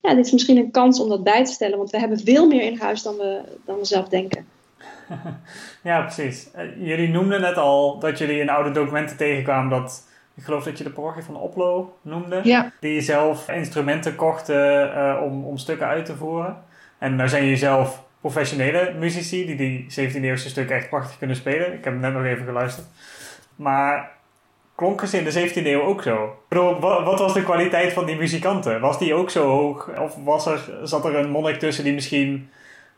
ja, 0.03 0.13
dit 0.15 0.25
is 0.25 0.31
misschien 0.31 0.57
een 0.57 0.71
kans 0.71 0.99
om 0.99 1.09
dat 1.09 1.23
bij 1.23 1.45
te 1.45 1.51
stellen, 1.51 1.77
want 1.77 1.89
we 1.89 1.99
hebben 1.99 2.19
veel 2.19 2.47
meer 2.47 2.61
in 2.61 2.79
huis 2.79 3.03
dan 3.03 3.15
we, 3.15 3.41
dan 3.65 3.77
we 3.77 3.85
zelf 3.85 4.07
denken. 4.07 4.45
ja, 5.83 6.01
precies. 6.01 6.49
Jullie 6.77 7.09
noemden 7.09 7.41
net 7.41 7.57
al 7.57 7.99
dat 7.99 8.17
jullie 8.17 8.39
in 8.39 8.49
oude 8.49 8.71
documenten 8.71 9.17
tegenkwamen 9.17 9.69
dat, 9.69 10.07
ik 10.35 10.43
geloof 10.43 10.63
dat 10.63 10.77
je 10.77 10.83
de 10.83 10.89
parochie 10.89 11.23
van 11.23 11.35
Oplo 11.35 11.97
noemde, 12.01 12.39
ja. 12.43 12.71
die 12.79 13.01
zelf 13.01 13.49
instrumenten 13.49 14.15
kochten 14.15 14.87
uh, 14.87 15.21
om, 15.23 15.45
om 15.45 15.57
stukken 15.57 15.87
uit 15.87 16.05
te 16.05 16.15
voeren. 16.15 16.57
En 16.97 17.17
daar 17.17 17.29
zijn 17.29 17.43
jullie 17.43 17.57
zelf 17.57 18.03
professionele 18.21 18.93
muzici 18.99 19.45
die 19.45 19.55
die 19.55 19.85
17e-eeuwse 19.89 20.49
stukken 20.49 20.75
echt 20.75 20.89
prachtig 20.89 21.17
kunnen 21.17 21.35
spelen. 21.35 21.73
Ik 21.73 21.83
heb 21.83 21.99
net 21.99 22.13
nog 22.13 22.23
even 22.23 22.45
geluisterd. 22.45 22.87
Maar 23.55 24.11
in 25.11 25.23
de 25.23 25.49
17e 25.49 25.65
eeuw 25.65 25.81
ook 25.81 26.03
zo? 26.03 26.35
Wat 26.49 27.19
was 27.19 27.33
de 27.33 27.43
kwaliteit 27.43 27.93
van 27.93 28.05
die 28.05 28.15
muzikanten? 28.15 28.79
Was 28.79 28.99
die 28.99 29.13
ook 29.13 29.29
zo 29.29 29.47
hoog? 29.47 29.99
Of 29.99 30.15
was 30.23 30.45
er, 30.45 30.79
zat 30.83 31.05
er 31.05 31.15
een 31.15 31.29
monnik 31.29 31.59
tussen 31.59 31.83
die 31.83 31.93
misschien 31.93 32.49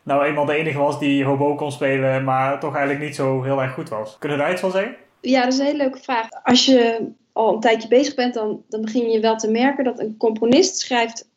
nou 0.03 0.25
eenmaal 0.25 0.45
de 0.45 0.55
enige 0.55 0.77
was 0.77 0.99
die 0.99 1.23
hobo 1.23 1.55
kon 1.55 1.71
spelen, 1.71 2.23
maar 2.23 2.59
toch 2.59 2.75
eigenlijk 2.75 3.05
niet 3.05 3.15
zo 3.15 3.43
heel 3.43 3.61
erg 3.61 3.73
goed 3.73 3.89
was? 3.89 4.15
Kunnen 4.19 4.37
we 4.37 4.43
daar 4.43 4.53
iets 4.53 4.61
van 4.61 4.71
zeggen? 4.71 4.95
Ja, 5.21 5.43
dat 5.43 5.53
is 5.53 5.59
een 5.59 5.65
hele 5.65 5.77
leuke 5.77 5.99
vraag. 5.99 6.27
Als 6.43 6.65
je 6.65 7.07
al 7.33 7.53
een 7.53 7.59
tijdje 7.59 7.87
bezig 7.87 8.15
bent, 8.15 8.33
dan, 8.33 8.63
dan 8.69 8.81
begin 8.81 9.09
je 9.09 9.19
wel 9.19 9.35
te 9.35 9.51
merken 9.51 9.83
dat 9.83 9.99
een 9.99 10.17
componist 10.17 10.77
schrijft 10.77 11.27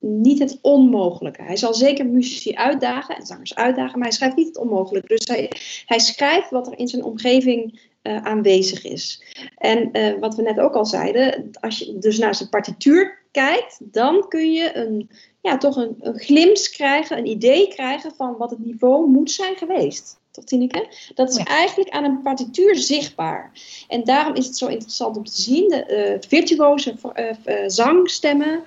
niet 0.00 0.38
het 0.38 0.58
onmogelijke. 0.62 1.42
Hij 1.42 1.56
zal 1.56 1.74
zeker 1.74 2.06
muzici 2.06 2.54
uitdagen 2.54 3.16
en 3.16 3.26
zangers 3.26 3.54
uitdagen, 3.54 3.98
maar 3.98 4.08
hij 4.08 4.16
schrijft 4.16 4.36
niet 4.36 4.46
het 4.46 4.58
onmogelijke. 4.58 5.08
Dus 5.08 5.26
hij, 5.26 5.52
hij 5.86 5.98
schrijft 5.98 6.50
wat 6.50 6.66
er 6.66 6.78
in 6.78 6.88
zijn 6.88 7.04
omgeving 7.04 7.80
uh, 8.02 8.16
aanwezig 8.16 8.84
is. 8.84 9.22
En 9.56 9.88
uh, 9.92 10.18
wat 10.20 10.34
we 10.34 10.42
net 10.42 10.60
ook 10.60 10.74
al 10.74 10.86
zeiden, 10.86 11.50
als 11.60 11.78
je 11.78 11.98
dus 11.98 12.18
naar 12.18 12.34
zijn 12.34 12.48
partituur 12.48 13.18
kijkt, 13.30 13.78
dan 13.80 14.28
kun 14.28 14.52
je 14.52 14.76
een, 14.76 15.10
ja, 15.40 15.56
toch 15.56 15.76
een, 15.76 15.96
een 15.98 16.56
krijgen, 16.70 17.18
een 17.18 17.26
idee 17.26 17.68
krijgen 17.68 18.12
van 18.16 18.36
wat 18.36 18.50
het 18.50 18.64
niveau 18.64 19.08
moet 19.08 19.30
zijn 19.30 19.56
geweest. 19.56 20.19
Toch, 20.30 20.44
Tineke? 20.44 20.86
Dat 21.14 21.30
is 21.30 21.36
ja. 21.36 21.44
eigenlijk 21.44 21.90
aan 21.90 22.04
een 22.04 22.22
partituur 22.22 22.76
zichtbaar. 22.76 23.52
En 23.88 24.04
daarom 24.04 24.34
is 24.34 24.46
het 24.46 24.56
zo 24.56 24.66
interessant 24.66 25.16
om 25.16 25.24
te 25.24 25.42
zien. 25.42 25.68
De 25.68 26.18
uh, 26.20 26.28
virtuoze 26.28 26.94
uh, 27.16 27.30
uh, 27.46 27.62
zangstemmen, 27.66 28.64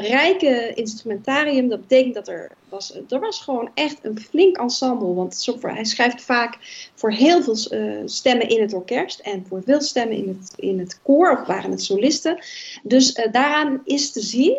rijke 0.00 0.72
instrumentarium. 0.74 1.68
Dat 1.68 1.80
betekent 1.80 2.14
dat 2.14 2.28
er 2.28 2.50
was, 2.68 2.94
er 3.08 3.20
was 3.20 3.40
gewoon 3.40 3.70
echt 3.74 3.98
een 4.02 4.20
flink 4.20 4.56
ensemble. 4.56 5.14
Want 5.14 5.46
hij 5.60 5.84
schrijft 5.84 6.22
vaak 6.22 6.58
voor 6.94 7.12
heel 7.12 7.42
veel 7.42 7.56
stemmen 8.04 8.48
in 8.48 8.60
het 8.60 8.72
orkest. 8.72 9.20
En 9.20 9.44
voor 9.48 9.62
veel 9.64 9.80
stemmen 9.80 10.16
in 10.16 10.28
het, 10.28 10.52
in 10.56 10.78
het 10.78 11.00
koor, 11.02 11.38
of 11.40 11.46
waren 11.46 11.70
het 11.70 11.82
solisten. 11.82 12.38
Dus 12.82 13.12
daaraan 13.12 13.80
is 13.84 14.12
te 14.12 14.20
zien 14.20 14.56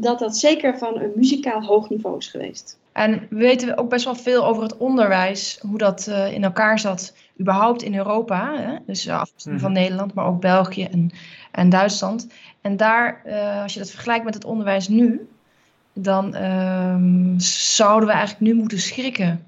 dat 0.00 0.18
dat 0.18 0.36
zeker 0.36 0.78
van 0.78 1.00
een 1.00 1.12
muzikaal 1.14 1.62
hoog 1.62 1.90
niveau 1.90 2.18
is 2.18 2.26
geweest. 2.26 2.78
En 2.92 3.26
we 3.30 3.36
weten 3.36 3.76
ook 3.76 3.88
best 3.88 4.04
wel 4.04 4.14
veel 4.14 4.46
over 4.46 4.62
het 4.62 4.76
onderwijs, 4.76 5.58
hoe 5.60 5.78
dat 5.78 6.06
uh, 6.08 6.32
in 6.32 6.44
elkaar 6.44 6.78
zat, 6.78 7.14
überhaupt 7.40 7.82
in 7.82 7.94
Europa. 7.96 8.56
Hè? 8.56 8.76
Dus 8.86 9.06
uh, 9.06 9.20
afgezien 9.20 9.60
van 9.60 9.72
Nederland, 9.72 10.14
maar 10.14 10.26
ook 10.26 10.40
België 10.40 10.84
en, 10.84 11.10
en 11.50 11.68
Duitsland. 11.68 12.26
En 12.60 12.76
daar, 12.76 13.22
uh, 13.26 13.62
als 13.62 13.72
je 13.72 13.78
dat 13.78 13.90
vergelijkt 13.90 14.24
met 14.24 14.34
het 14.34 14.44
onderwijs 14.44 14.88
nu, 14.88 15.28
dan 15.92 16.34
ehm, 16.34 17.38
zouden 17.38 18.08
we 18.08 18.14
eigenlijk 18.14 18.52
nu 18.52 18.54
moeten 18.54 18.78
schrikken. 18.78 19.46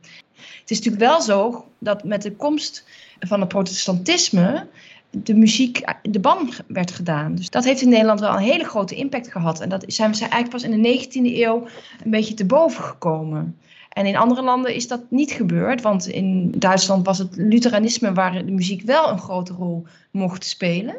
Het 0.61 0.71
is 0.71 0.77
natuurlijk 0.77 1.05
wel 1.05 1.21
zo 1.21 1.65
dat 1.79 2.05
met 2.05 2.23
de 2.23 2.33
komst 2.33 2.85
van 3.21 3.41
het 3.41 3.49
protestantisme 3.49 4.67
de 5.11 5.35
muziek 5.35 5.85
de 6.03 6.21
ban 6.21 6.53
werd 6.67 6.91
gedaan. 6.91 7.35
Dus 7.35 7.51
dat 7.51 7.65
heeft 7.65 7.81
in 7.81 7.89
Nederland 7.89 8.21
wel 8.21 8.33
een 8.33 8.39
hele 8.39 8.65
grote 8.65 8.95
impact 8.95 9.33
gehad. 9.33 9.61
En 9.61 9.69
dat 9.69 9.85
zijn 9.87 10.13
we 10.13 10.19
eigenlijk 10.19 10.51
pas 10.51 10.63
in 10.63 10.83
de 10.83 11.07
19e 11.07 11.41
eeuw 11.41 11.67
een 12.05 12.11
beetje 12.11 12.35
te 12.35 12.47
boven 12.47 12.85
gekomen. 12.85 13.57
En 13.89 14.07
in 14.07 14.17
andere 14.17 14.43
landen 14.43 14.75
is 14.75 14.89
dat 14.89 15.01
niet 15.09 15.33
gebeurd, 15.33 15.83
want 15.83 16.07
in 16.07 16.53
Duitsland 16.57 17.07
was 17.07 17.19
het 17.19 17.37
Lutheranisme 17.37 18.13
waar 18.13 18.45
de 18.45 18.53
muziek 18.53 18.83
wel 18.83 19.11
een 19.11 19.19
grote 19.19 19.53
rol 19.53 19.87
mocht 20.11 20.45
spelen. 20.45 20.97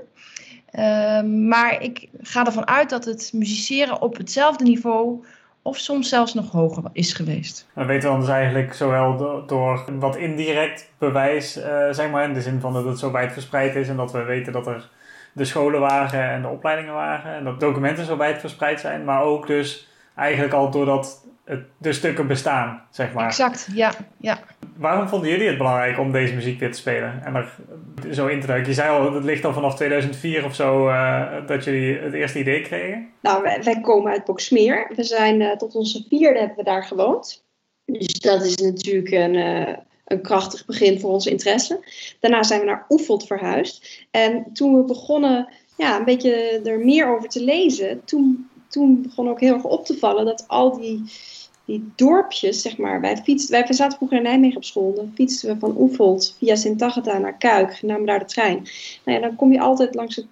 Uh, 0.72 1.22
maar 1.24 1.82
ik 1.82 2.08
ga 2.22 2.46
ervan 2.46 2.68
uit 2.68 2.90
dat 2.90 3.06
het 3.06 3.32
musiceren 3.34 4.02
op 4.02 4.18
hetzelfde 4.18 4.64
niveau 4.64 5.26
of 5.68 5.78
soms 5.78 6.10
zelfs 6.10 6.34
nog 6.34 6.52
hoger 6.52 6.84
is 6.92 7.14
geweest. 7.14 7.68
Dan 7.74 7.86
weten 7.86 8.10
we 8.10 8.16
dan 8.16 8.20
dus 8.26 8.30
eigenlijk 8.30 8.74
zowel 8.74 9.18
door, 9.46 9.84
wat 10.00 10.16
indirect 10.16 10.92
bewijs, 10.98 11.58
uh, 11.58 11.64
zeg 11.92 12.10
maar, 12.10 12.24
in 12.24 12.34
de 12.34 12.42
zin 12.42 12.60
van 12.60 12.74
dat 12.74 12.86
het 12.86 13.00
zo 13.00 13.12
wijd 13.12 13.34
verspreid 13.34 13.76
is 13.76 13.90
en 13.90 13.96
dat 13.96 14.12
we 14.12 14.24
weten 14.24 14.54
dat 14.54 14.68
er 14.68 14.90
de 15.34 15.46
scholen 15.46 15.80
waren 15.80 16.30
en 16.30 16.42
de 16.42 16.48
opleidingen 16.48 16.94
waren 16.94 17.36
en 17.36 17.44
dat 17.44 17.60
documenten 17.60 18.06
zo 18.06 18.18
wijd 18.18 18.40
verspreid 18.40 18.80
zijn, 18.80 19.04
maar 19.04 19.22
ook 19.22 19.48
dus 19.48 19.88
eigenlijk 20.16 20.54
al 20.54 20.72
doordat 20.72 21.26
de 21.78 21.94
stukken 21.94 22.28
bestaan, 22.28 22.82
zeg 22.92 23.14
maar. 23.14 23.26
Exact, 23.26 23.68
ja, 23.74 23.94
ja. 24.20 24.40
Waarom 24.78 25.08
vonden 25.08 25.30
jullie 25.30 25.48
het 25.48 25.58
belangrijk 25.58 26.00
om 26.00 26.12
deze 26.12 26.34
muziek 26.34 26.60
weer 26.60 26.72
te 26.72 26.78
spelen 26.78 27.22
en 27.24 27.36
er 27.36 27.54
zo 28.14 28.28
in 28.28 28.42
te 28.42 28.48
duiken? 28.48 28.70
Je 28.70 28.76
zei 28.76 28.90
al, 28.90 29.14
het 29.14 29.24
ligt 29.24 29.46
al 29.46 29.54
vanaf 29.54 29.76
2004 29.76 30.46
of 30.46 30.56
zo 30.56 30.88
uh, 30.88 31.48
dat 31.48 31.64
jullie 31.64 32.00
het 32.00 32.14
eerste 32.14 32.40
idee 32.40 32.62
kregen. 32.62 33.10
Nou, 33.22 33.44
wij, 33.44 33.64
wij 33.64 33.82
komen 33.82 34.12
uit 34.12 34.26
Boksmeer. 34.26 34.92
We 34.96 35.04
zijn 35.04 35.42
uh, 35.42 35.52
tot 35.52 35.76
onze 35.76 36.06
vierde 36.10 36.40
hebben 36.40 36.58
we 36.58 36.64
daar 36.64 36.84
gewoond. 36.84 37.46
Dus 37.86 38.14
dat 38.14 38.44
is 38.44 38.56
natuurlijk 38.56 39.12
een, 39.12 39.34
uh, 39.34 39.76
een 40.06 40.22
krachtig 40.22 40.66
begin 40.66 41.00
voor 41.00 41.12
onze 41.12 41.30
interesse. 41.30 41.80
Daarna 42.20 42.44
zijn 42.44 42.60
we 42.60 42.66
naar 42.66 42.86
Oefeld 42.90 43.28
verhuisd. 43.28 44.06
En 44.12 44.46
toen 44.54 44.76
we 44.76 44.84
begonnen 44.84 45.54
ja, 45.78 45.98
een 45.98 46.06
beetje 46.06 46.62
er 46.64 46.80
meer 46.80 47.16
over 47.16 47.30
te 47.30 47.44
lezen, 47.44 48.02
toen, 48.06 48.50
toen 48.68 49.02
begon 49.02 49.30
ook 49.30 49.40
heel 49.40 49.54
erg 49.54 49.64
op 49.64 49.86
te 49.86 49.98
vallen 49.98 50.26
dat 50.26 50.44
al 50.48 50.80
die 50.80 51.04
die 51.68 51.92
dorpjes, 51.96 52.62
zeg 52.62 52.78
maar, 52.78 53.02
wij, 53.02 53.18
fietsten, 53.18 53.64
wij 53.64 53.74
zaten 53.74 53.98
vroeger 53.98 54.18
in 54.18 54.24
Nijmegen 54.24 54.58
op 54.58 54.64
school. 54.64 54.94
Dan 54.94 55.12
fietsten 55.16 55.54
we 55.54 55.60
van 55.60 55.78
Oefeld 55.78 56.36
via 56.38 56.56
Sint-Agatha 56.56 57.18
naar 57.18 57.38
Kuik, 57.38 57.82
namen 57.82 58.06
daar 58.06 58.20
de 58.20 58.26
trein. 58.26 58.68
Nou 59.06 59.20
ja, 59.20 59.28
dan 59.28 59.36
kom 59.36 59.52
je 59.52 59.60
altijd 59.60 59.96
langs 59.96 60.16
het 60.16 60.26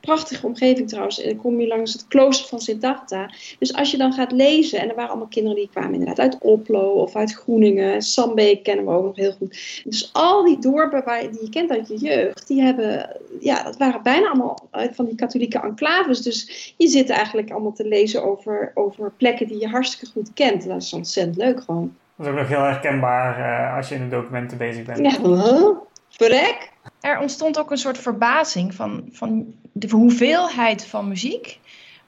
prachtige 0.00 0.46
omgeving 0.46 0.88
trouwens. 0.88 1.22
Dan 1.22 1.36
kom 1.36 1.60
je 1.60 1.66
langs 1.66 1.92
het 1.92 2.06
klooster 2.08 2.48
van 2.48 2.60
Sint-Agatha. 2.60 3.30
Dus 3.58 3.74
als 3.74 3.90
je 3.90 3.96
dan 3.96 4.12
gaat 4.12 4.32
lezen, 4.32 4.80
en 4.80 4.88
er 4.88 4.94
waren 4.94 5.10
allemaal 5.10 5.28
kinderen 5.28 5.58
die 5.58 5.68
kwamen 5.72 5.92
inderdaad 5.92 6.18
uit 6.18 6.38
Oplo 6.40 6.90
of 6.90 7.16
uit 7.16 7.34
Groeningen. 7.34 8.02
Sambeek 8.02 8.62
kennen 8.62 8.84
we 8.84 8.90
ook 8.90 9.04
nog 9.04 9.16
heel 9.16 9.32
goed. 9.32 9.82
Dus 9.84 10.10
al 10.12 10.44
die 10.44 10.58
dorpen 10.58 11.04
waar, 11.04 11.20
die 11.20 11.42
je 11.42 11.48
kent 11.48 11.70
uit 11.70 11.88
je 11.88 11.98
jeugd, 11.98 12.46
die 12.46 12.62
hebben, 12.62 13.16
ja, 13.40 13.62
dat 13.62 13.76
waren 13.76 14.02
bijna 14.02 14.26
allemaal 14.26 14.68
van 14.70 15.04
die 15.04 15.14
katholieke 15.14 15.60
enclaves. 15.60 16.22
Dus 16.22 16.74
je 16.76 16.88
zit 16.88 17.10
eigenlijk 17.10 17.50
allemaal 17.50 17.72
te 17.72 17.88
lezen 17.88 18.24
over, 18.24 18.70
over 18.74 19.12
plekken 19.16 19.48
die 19.48 19.60
je 19.60 19.68
hartstikke 19.68 20.12
goed 20.12 20.32
kent. 20.32 20.66
Dat 20.66 20.82
is 20.82 20.92
ontzettend 20.92 21.36
leuk 21.36 21.62
gewoon. 21.62 21.94
Dat 22.16 22.26
is 22.26 22.32
ook 22.32 22.38
nog 22.38 22.48
heel 22.48 22.62
herkenbaar 22.62 23.38
uh, 23.38 23.76
als 23.76 23.88
je 23.88 23.94
in 23.94 24.00
de 24.00 24.16
documenten 24.16 24.58
bezig 24.58 24.84
bent. 24.84 24.98
Ja, 24.98 25.20
huh? 25.22 25.68
verrek. 26.08 26.70
Er 27.00 27.18
ontstond 27.18 27.58
ook 27.58 27.70
een 27.70 27.78
soort 27.78 27.98
verbazing 27.98 28.74
van, 28.74 29.08
van 29.12 29.54
de 29.72 29.88
hoeveelheid 29.90 30.86
van 30.86 31.08
muziek 31.08 31.58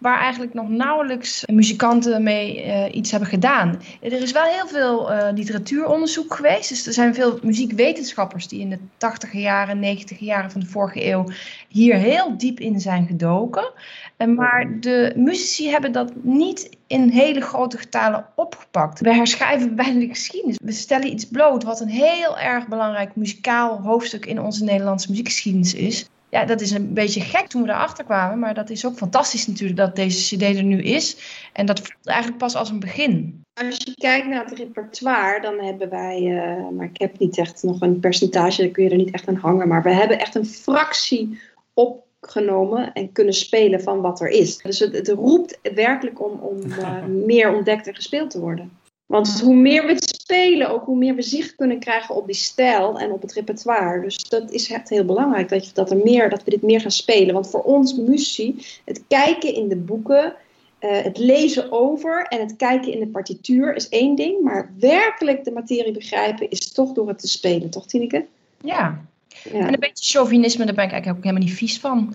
waar 0.03 0.21
eigenlijk 0.21 0.55
nog 0.55 0.69
nauwelijks 0.69 1.45
muzikanten 1.47 2.23
mee 2.23 2.67
uh, 2.67 2.95
iets 2.95 3.11
hebben 3.11 3.29
gedaan. 3.29 3.81
Er 4.01 4.13
is 4.13 4.33
wel 4.33 4.45
heel 4.45 4.67
veel 4.67 5.13
uh, 5.13 5.29
literatuuronderzoek 5.35 6.35
geweest. 6.35 6.69
Dus 6.69 6.87
er 6.87 6.93
zijn 6.93 7.15
veel 7.15 7.39
muziekwetenschappers 7.43 8.49
die 8.49 8.61
in 8.61 8.71
de 8.71 8.79
80 8.97 9.33
jaren, 9.33 9.79
90 9.79 10.19
jaren 10.19 10.51
van 10.51 10.61
de 10.61 10.67
vorige 10.67 11.07
eeuw 11.07 11.25
hier 11.69 11.95
heel 11.95 12.39
diep 12.39 12.61
in 12.61 12.81
zijn 12.81 13.07
gedoken. 13.07 13.73
Uh, 14.19 14.37
maar 14.37 14.81
de 14.81 15.13
muzici 15.17 15.71
hebben 15.71 15.93
dat 15.93 16.13
niet 16.23 16.77
in 16.87 17.09
hele 17.09 17.41
grote 17.41 17.79
getalen 17.79 18.27
opgepakt. 18.35 19.01
We 19.01 19.15
herschrijven 19.15 19.75
bijna 19.83 20.01
de 20.01 20.09
geschiedenis. 20.09 20.59
We 20.63 20.73
stellen 20.73 21.13
iets 21.13 21.29
bloot 21.29 21.63
wat 21.63 21.81
een 21.81 21.89
heel 21.89 22.39
erg 22.39 22.69
belangrijk 22.69 23.17
muzikaal 23.17 23.81
hoofdstuk 23.81 24.27
in 24.27 24.41
onze 24.41 24.65
Nederlandse 24.65 25.11
muziekgeschiedenis 25.11 25.75
is 25.75 26.07
ja, 26.33 26.45
dat 26.45 26.61
is 26.61 26.71
een 26.71 26.95
beetje 26.95 27.21
gek 27.21 27.47
toen 27.47 27.63
we 27.63 27.69
erachter 27.69 28.05
kwamen. 28.05 28.39
Maar 28.39 28.55
dat 28.55 28.71
is 28.71 28.87
ook 28.87 28.97
fantastisch 28.97 29.47
natuurlijk 29.47 29.79
dat 29.79 29.97
deze 29.97 30.37
CD 30.37 30.43
er 30.43 30.63
nu 30.63 30.83
is. 30.83 31.17
En 31.53 31.67
dat 31.67 31.79
voelt 31.81 32.07
eigenlijk 32.07 32.39
pas 32.39 32.55
als 32.55 32.71
een 32.71 32.81
begin. 32.81 33.43
Als 33.61 33.77
je 33.77 33.95
kijkt 33.95 34.27
naar 34.27 34.45
het 34.45 34.59
repertoire, 34.59 35.41
dan 35.41 35.59
hebben 35.59 35.89
wij, 35.89 36.21
uh, 36.21 36.69
maar 36.69 36.87
ik 36.87 37.01
heb 37.01 37.19
niet 37.19 37.39
echt 37.39 37.63
nog 37.63 37.81
een 37.81 38.01
percentage, 38.01 38.63
daar 38.63 38.71
kun 38.71 38.85
je 38.85 38.91
er 38.91 38.97
niet 38.97 39.11
echt 39.11 39.29
aan 39.29 39.35
hangen. 39.35 39.69
Maar 39.69 39.83
we 39.83 39.93
hebben 39.93 40.19
echt 40.19 40.35
een 40.35 40.47
fractie 40.47 41.41
opgenomen 41.75 42.93
en 42.93 43.13
kunnen 43.13 43.35
spelen 43.35 43.83
van 43.83 44.01
wat 44.01 44.21
er 44.21 44.29
is. 44.29 44.57
Dus 44.57 44.79
het, 44.79 44.93
het 44.93 45.09
roept 45.09 45.59
werkelijk 45.75 46.25
om, 46.25 46.39
om 46.41 46.61
uh, 46.67 47.05
meer 47.33 47.55
ontdekt 47.55 47.87
en 47.87 47.95
gespeeld 47.95 48.31
te 48.31 48.41
worden. 48.41 48.79
Want 49.07 49.41
hoe 49.41 49.55
meer 49.55 49.87
we 49.87 49.93
het 49.93 50.12
spelen, 50.23 50.71
ook 50.71 50.85
hoe 50.85 50.97
meer 50.97 51.15
we 51.15 51.23
zicht 51.23 51.55
kunnen 51.55 51.79
krijgen 51.79 52.15
op 52.15 52.27
die 52.27 52.35
stijl 52.35 52.99
en 52.99 53.11
op 53.11 53.23
het 53.23 53.33
repertoire. 53.33 54.03
Dus 54.03 54.29
dat 54.29 54.51
is 54.51 54.71
echt 54.71 54.89
heel 54.89 55.05
belangrijk 55.05 55.49
dat, 55.49 55.67
je, 55.67 55.73
dat, 55.75 55.91
er 55.91 55.97
meer, 55.97 56.31
dat 56.31 56.45
we 56.45 56.51
dit 56.51 56.63
meer 56.63 56.81
gaan 56.81 56.91
spelen. 56.91 57.35
Want 57.35 57.51
voor 57.51 57.63
ons 57.63 57.95
muzici, 57.95 58.67
het 58.85 59.03
kijken 59.09 59.55
in 59.55 59.69
de 59.69 59.77
boeken, 59.77 60.35
uh, 60.81 60.91
het 60.91 61.19
lezen 61.19 61.73
over 61.73 62.27
en 62.29 62.41
het 62.41 62.57
kijken 62.57 62.93
in 62.93 63.01
de 63.01 63.07
partituur 63.07 63.75
is 63.75 63.89
één 63.89 64.15
ding. 64.15 64.43
Maar 64.43 64.73
werkelijk 64.79 65.45
de 65.45 65.53
materie 65.53 65.93
begrijpen 65.93 66.51
is 66.51 66.73
toch 66.73 66.93
door 66.93 67.09
het 67.09 67.19
te 67.19 67.29
spelen, 67.29 67.71
toch 67.71 67.87
Tineke? 67.87 68.27
Ja. 68.61 69.01
ja. 69.45 69.51
En 69.53 69.73
een 69.73 69.81
beetje 69.81 70.05
chauvinisme, 70.05 70.65
daar 70.65 70.75
ben 70.75 70.85
ik 70.85 70.91
eigenlijk 70.93 71.19
ook 71.19 71.25
helemaal 71.25 71.49
niet 71.49 71.59
vies 71.59 71.81
van. 71.81 72.15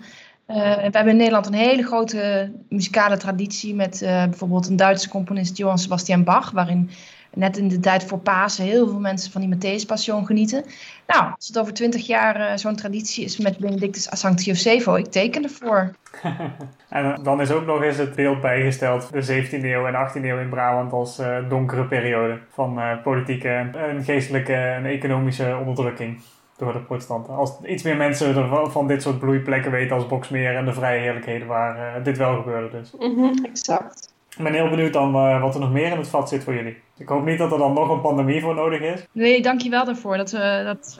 Uh, 0.50 0.56
we 0.56 0.80
hebben 0.80 1.08
in 1.08 1.16
Nederland 1.16 1.46
een 1.46 1.52
hele 1.52 1.82
grote 1.82 2.52
muzikale 2.68 3.16
traditie 3.16 3.74
met 3.74 4.02
uh, 4.02 4.24
bijvoorbeeld 4.24 4.68
een 4.68 4.76
Duitse 4.76 5.08
componist 5.08 5.56
Johann 5.56 5.78
Sebastian 5.78 6.24
Bach, 6.24 6.50
waarin 6.50 6.90
net 7.34 7.56
in 7.56 7.68
de 7.68 7.80
tijd 7.80 8.04
voor 8.04 8.18
Pasen 8.18 8.64
heel 8.64 8.88
veel 8.88 9.00
mensen 9.00 9.32
van 9.32 9.40
die 9.40 9.56
Matthäus 9.56 9.86
Passion 9.86 10.26
genieten. 10.26 10.64
Nou, 11.06 11.32
als 11.34 11.46
het 11.46 11.58
over 11.58 11.74
twintig 11.74 12.06
jaar 12.06 12.40
uh, 12.40 12.56
zo'n 12.56 12.76
traditie 12.76 13.24
is 13.24 13.38
met 13.38 13.58
Benedictus 13.58 14.12
a 14.12 14.14
Sancti 14.14 14.44
Josepho, 14.44 14.94
ik 14.94 15.06
teken 15.06 15.42
ervoor. 15.42 15.92
en 16.88 17.18
dan 17.22 17.40
is 17.40 17.50
ook 17.50 17.66
nog 17.66 17.82
eens 17.82 17.96
het 17.96 18.14
beeld 18.14 18.40
bijgesteld, 18.40 19.12
de 19.12 19.44
17e 19.44 19.64
eeuw 19.64 19.86
en 19.86 20.08
18e 20.08 20.24
eeuw 20.24 20.38
in 20.38 20.48
Brabant 20.48 20.92
als 20.92 21.20
donkere 21.48 21.84
periode 21.84 22.38
van 22.50 22.80
politieke 23.02 23.48
en 23.48 24.04
geestelijke 24.04 24.54
en 24.54 24.84
economische 24.84 25.56
onderdrukking 25.60 26.20
door 26.58 26.72
de 26.72 26.78
protestanten. 26.78 27.34
Als 27.34 27.52
iets 27.64 27.82
meer 27.82 27.96
mensen 27.96 28.48
van 28.70 28.86
dit 28.86 29.02
soort 29.02 29.18
bloeiplekken 29.18 29.70
weten 29.70 29.96
als 29.96 30.06
Boksmeer 30.06 30.56
en 30.56 30.64
de 30.64 30.72
vrije 30.72 31.00
heerlijkheden 31.00 31.46
waar 31.46 31.76
uh, 31.76 32.04
dit 32.04 32.16
wel 32.16 32.36
gebeurde 32.36 32.78
dus. 32.78 32.92
Mm 32.98 33.14
-hmm, 33.14 33.44
exact. 33.44 34.14
Ik 34.36 34.44
ben 34.44 34.52
heel 34.52 34.70
benieuwd 34.70 34.92
dan 34.92 35.14
uh, 35.14 35.40
wat 35.40 35.54
er 35.54 35.60
nog 35.60 35.72
meer 35.72 35.90
in 35.92 35.98
het 35.98 36.08
vat 36.08 36.28
zit 36.28 36.44
voor 36.44 36.54
jullie. 36.54 36.76
Ik 36.98 37.08
hoop 37.08 37.24
niet 37.24 37.38
dat 37.38 37.52
er 37.52 37.58
dan 37.58 37.72
nog 37.72 37.90
een 37.90 38.00
pandemie 38.00 38.40
voor 38.40 38.54
nodig 38.54 38.80
is. 38.80 39.06
Nee, 39.12 39.42
dankjewel 39.42 39.84
daarvoor. 39.84 40.16
Dat, 40.16 40.32
uh, 40.32 40.64
dat, 40.64 40.98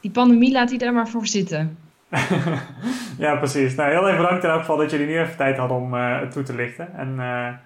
die 0.00 0.10
pandemie 0.10 0.52
laat 0.52 0.70
hij 0.70 0.78
er 0.78 0.92
maar 0.92 1.08
voor 1.08 1.26
zitten. 1.26 1.78
ja, 3.18 3.36
precies. 3.36 3.74
Nou, 3.74 3.90
heel 3.90 4.08
erg 4.08 4.16
bedankt 4.16 4.44
in 4.44 4.50
elk 4.50 4.60
geval 4.60 4.76
dat 4.76 4.90
jullie 4.90 5.06
nu 5.06 5.18
even 5.18 5.36
tijd 5.36 5.56
hadden 5.56 5.76
om 5.76 5.94
het 5.94 6.32
toe 6.32 6.42
te 6.42 6.54
lichten. 6.54 6.94
En 6.94 7.60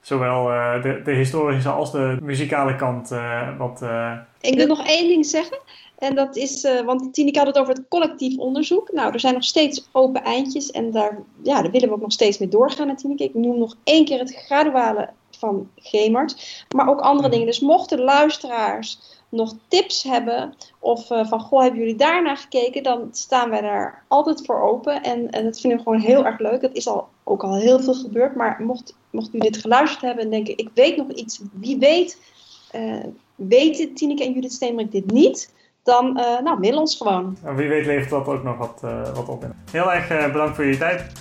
zowel 0.00 0.44
de, 0.82 1.00
de 1.04 1.12
historische 1.12 1.68
als 1.68 1.92
de 1.92 2.16
muzikale 2.22 2.76
kant 2.76 3.14
wat... 3.58 3.84
Ik 4.40 4.54
wil 4.54 4.66
nog 4.66 4.86
één 4.86 5.08
ding 5.08 5.26
zeggen. 5.26 5.58
En 6.00 6.14
dat 6.14 6.36
is, 6.36 6.64
uh, 6.64 6.80
want 6.80 7.14
Tineke 7.14 7.38
had 7.38 7.46
het 7.46 7.58
over 7.58 7.74
het 7.74 7.88
collectief 7.88 8.38
onderzoek. 8.38 8.92
Nou, 8.92 9.12
er 9.12 9.20
zijn 9.20 9.34
nog 9.34 9.44
steeds 9.44 9.88
open 9.92 10.22
eindjes 10.22 10.70
en 10.70 10.90
daar, 10.90 11.18
ja, 11.42 11.62
daar 11.62 11.70
willen 11.70 11.88
we 11.88 11.94
ook 11.94 12.00
nog 12.00 12.12
steeds 12.12 12.38
mee 12.38 12.48
doorgaan, 12.48 12.96
Tineke. 12.96 13.24
Ik 13.24 13.34
noem 13.34 13.58
nog 13.58 13.76
één 13.84 14.04
keer 14.04 14.18
het 14.18 14.34
graduale 14.34 15.08
van 15.40 15.70
Gemert, 15.76 16.64
maar 16.74 16.88
ook 16.88 17.00
andere 17.00 17.28
dingen. 17.28 17.46
Dus 17.46 17.60
mochten 17.60 18.00
luisteraars 18.00 19.18
nog 19.28 19.54
tips 19.68 20.02
hebben 20.02 20.54
of 20.78 21.10
uh, 21.10 21.26
van, 21.26 21.40
goh, 21.40 21.62
hebben 21.62 21.80
jullie 21.80 21.96
daarnaar 21.96 22.36
gekeken, 22.36 22.82
dan 22.82 23.08
staan 23.12 23.50
wij 23.50 23.60
daar 23.60 24.04
altijd 24.08 24.46
voor 24.46 24.60
open. 24.60 25.02
En, 25.02 25.30
en 25.30 25.44
dat 25.44 25.60
vinden 25.60 25.78
we 25.78 25.84
gewoon 25.84 26.00
heel 26.00 26.26
erg 26.26 26.38
leuk. 26.38 26.60
Dat 26.60 26.74
is 26.74 26.88
al, 26.88 27.08
ook 27.24 27.42
al 27.42 27.56
heel 27.56 27.80
veel 27.80 27.94
gebeurd, 27.94 28.34
maar 28.34 28.56
mocht, 28.62 28.94
mocht 29.10 29.34
u 29.34 29.38
dit 29.38 29.56
geluisterd 29.56 30.02
hebben 30.02 30.24
en 30.24 30.30
denken, 30.30 30.56
ik 30.56 30.70
weet 30.74 30.96
nog 30.96 31.08
iets, 31.10 31.40
wie 31.52 31.78
weet... 31.78 32.18
Uh, 32.74 33.04
weten 33.34 33.94
Tineke 33.94 34.24
en 34.24 34.32
Judith 34.32 34.52
Steenbrink 34.52 34.92
dit 34.92 35.10
niet 35.10 35.54
dan 35.82 36.18
uh, 36.18 36.40
nou, 36.40 36.60
mail 36.60 36.78
ons 36.78 36.96
gewoon. 36.96 37.36
En 37.44 37.54
wie 37.54 37.68
weet 37.68 37.86
levert 37.86 38.10
dat 38.10 38.26
ook 38.26 38.42
nog 38.42 38.58
wat, 38.58 38.80
wat 39.14 39.28
op. 39.28 39.46
Heel 39.70 39.92
erg 39.92 40.32
bedankt 40.32 40.54
voor 40.54 40.64
je 40.64 40.78
tijd. 40.78 41.12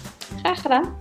Graag 0.42 0.62
gedaan. 0.62 0.96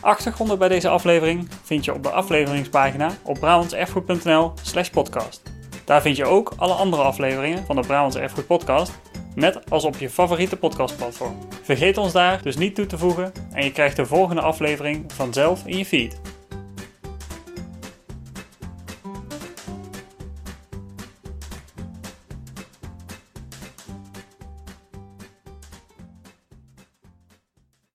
Achtergronden 0.00 0.58
bij 0.58 0.68
deze 0.68 0.88
aflevering 0.88 1.48
vind 1.62 1.84
je 1.84 1.94
op 1.94 2.02
de 2.02 2.10
afleveringspagina 2.10 3.10
op 3.22 3.38
brabantserfgoed.nl 3.38 4.52
slash 4.62 4.88
podcast. 4.88 5.42
Daar 5.84 6.02
vind 6.02 6.16
je 6.16 6.24
ook 6.24 6.52
alle 6.56 6.72
andere 6.72 7.02
afleveringen 7.02 7.64
van 7.66 7.76
de 7.76 7.82
Brabants 7.82 8.16
Erfgoed 8.16 8.46
podcast, 8.46 8.92
net 9.34 9.70
als 9.70 9.84
op 9.84 9.96
je 9.96 10.10
favoriete 10.10 10.56
podcastplatform. 10.56 11.38
Vergeet 11.62 11.96
ons 11.96 12.12
daar 12.12 12.42
dus 12.42 12.56
niet 12.56 12.74
toe 12.74 12.86
te 12.86 12.98
voegen 12.98 13.32
en 13.52 13.64
je 13.64 13.72
krijgt 13.72 13.96
de 13.96 14.06
volgende 14.06 14.42
aflevering 14.42 15.12
vanzelf 15.12 15.62
in 15.66 15.78
je 15.78 15.84
feed. 15.84 16.20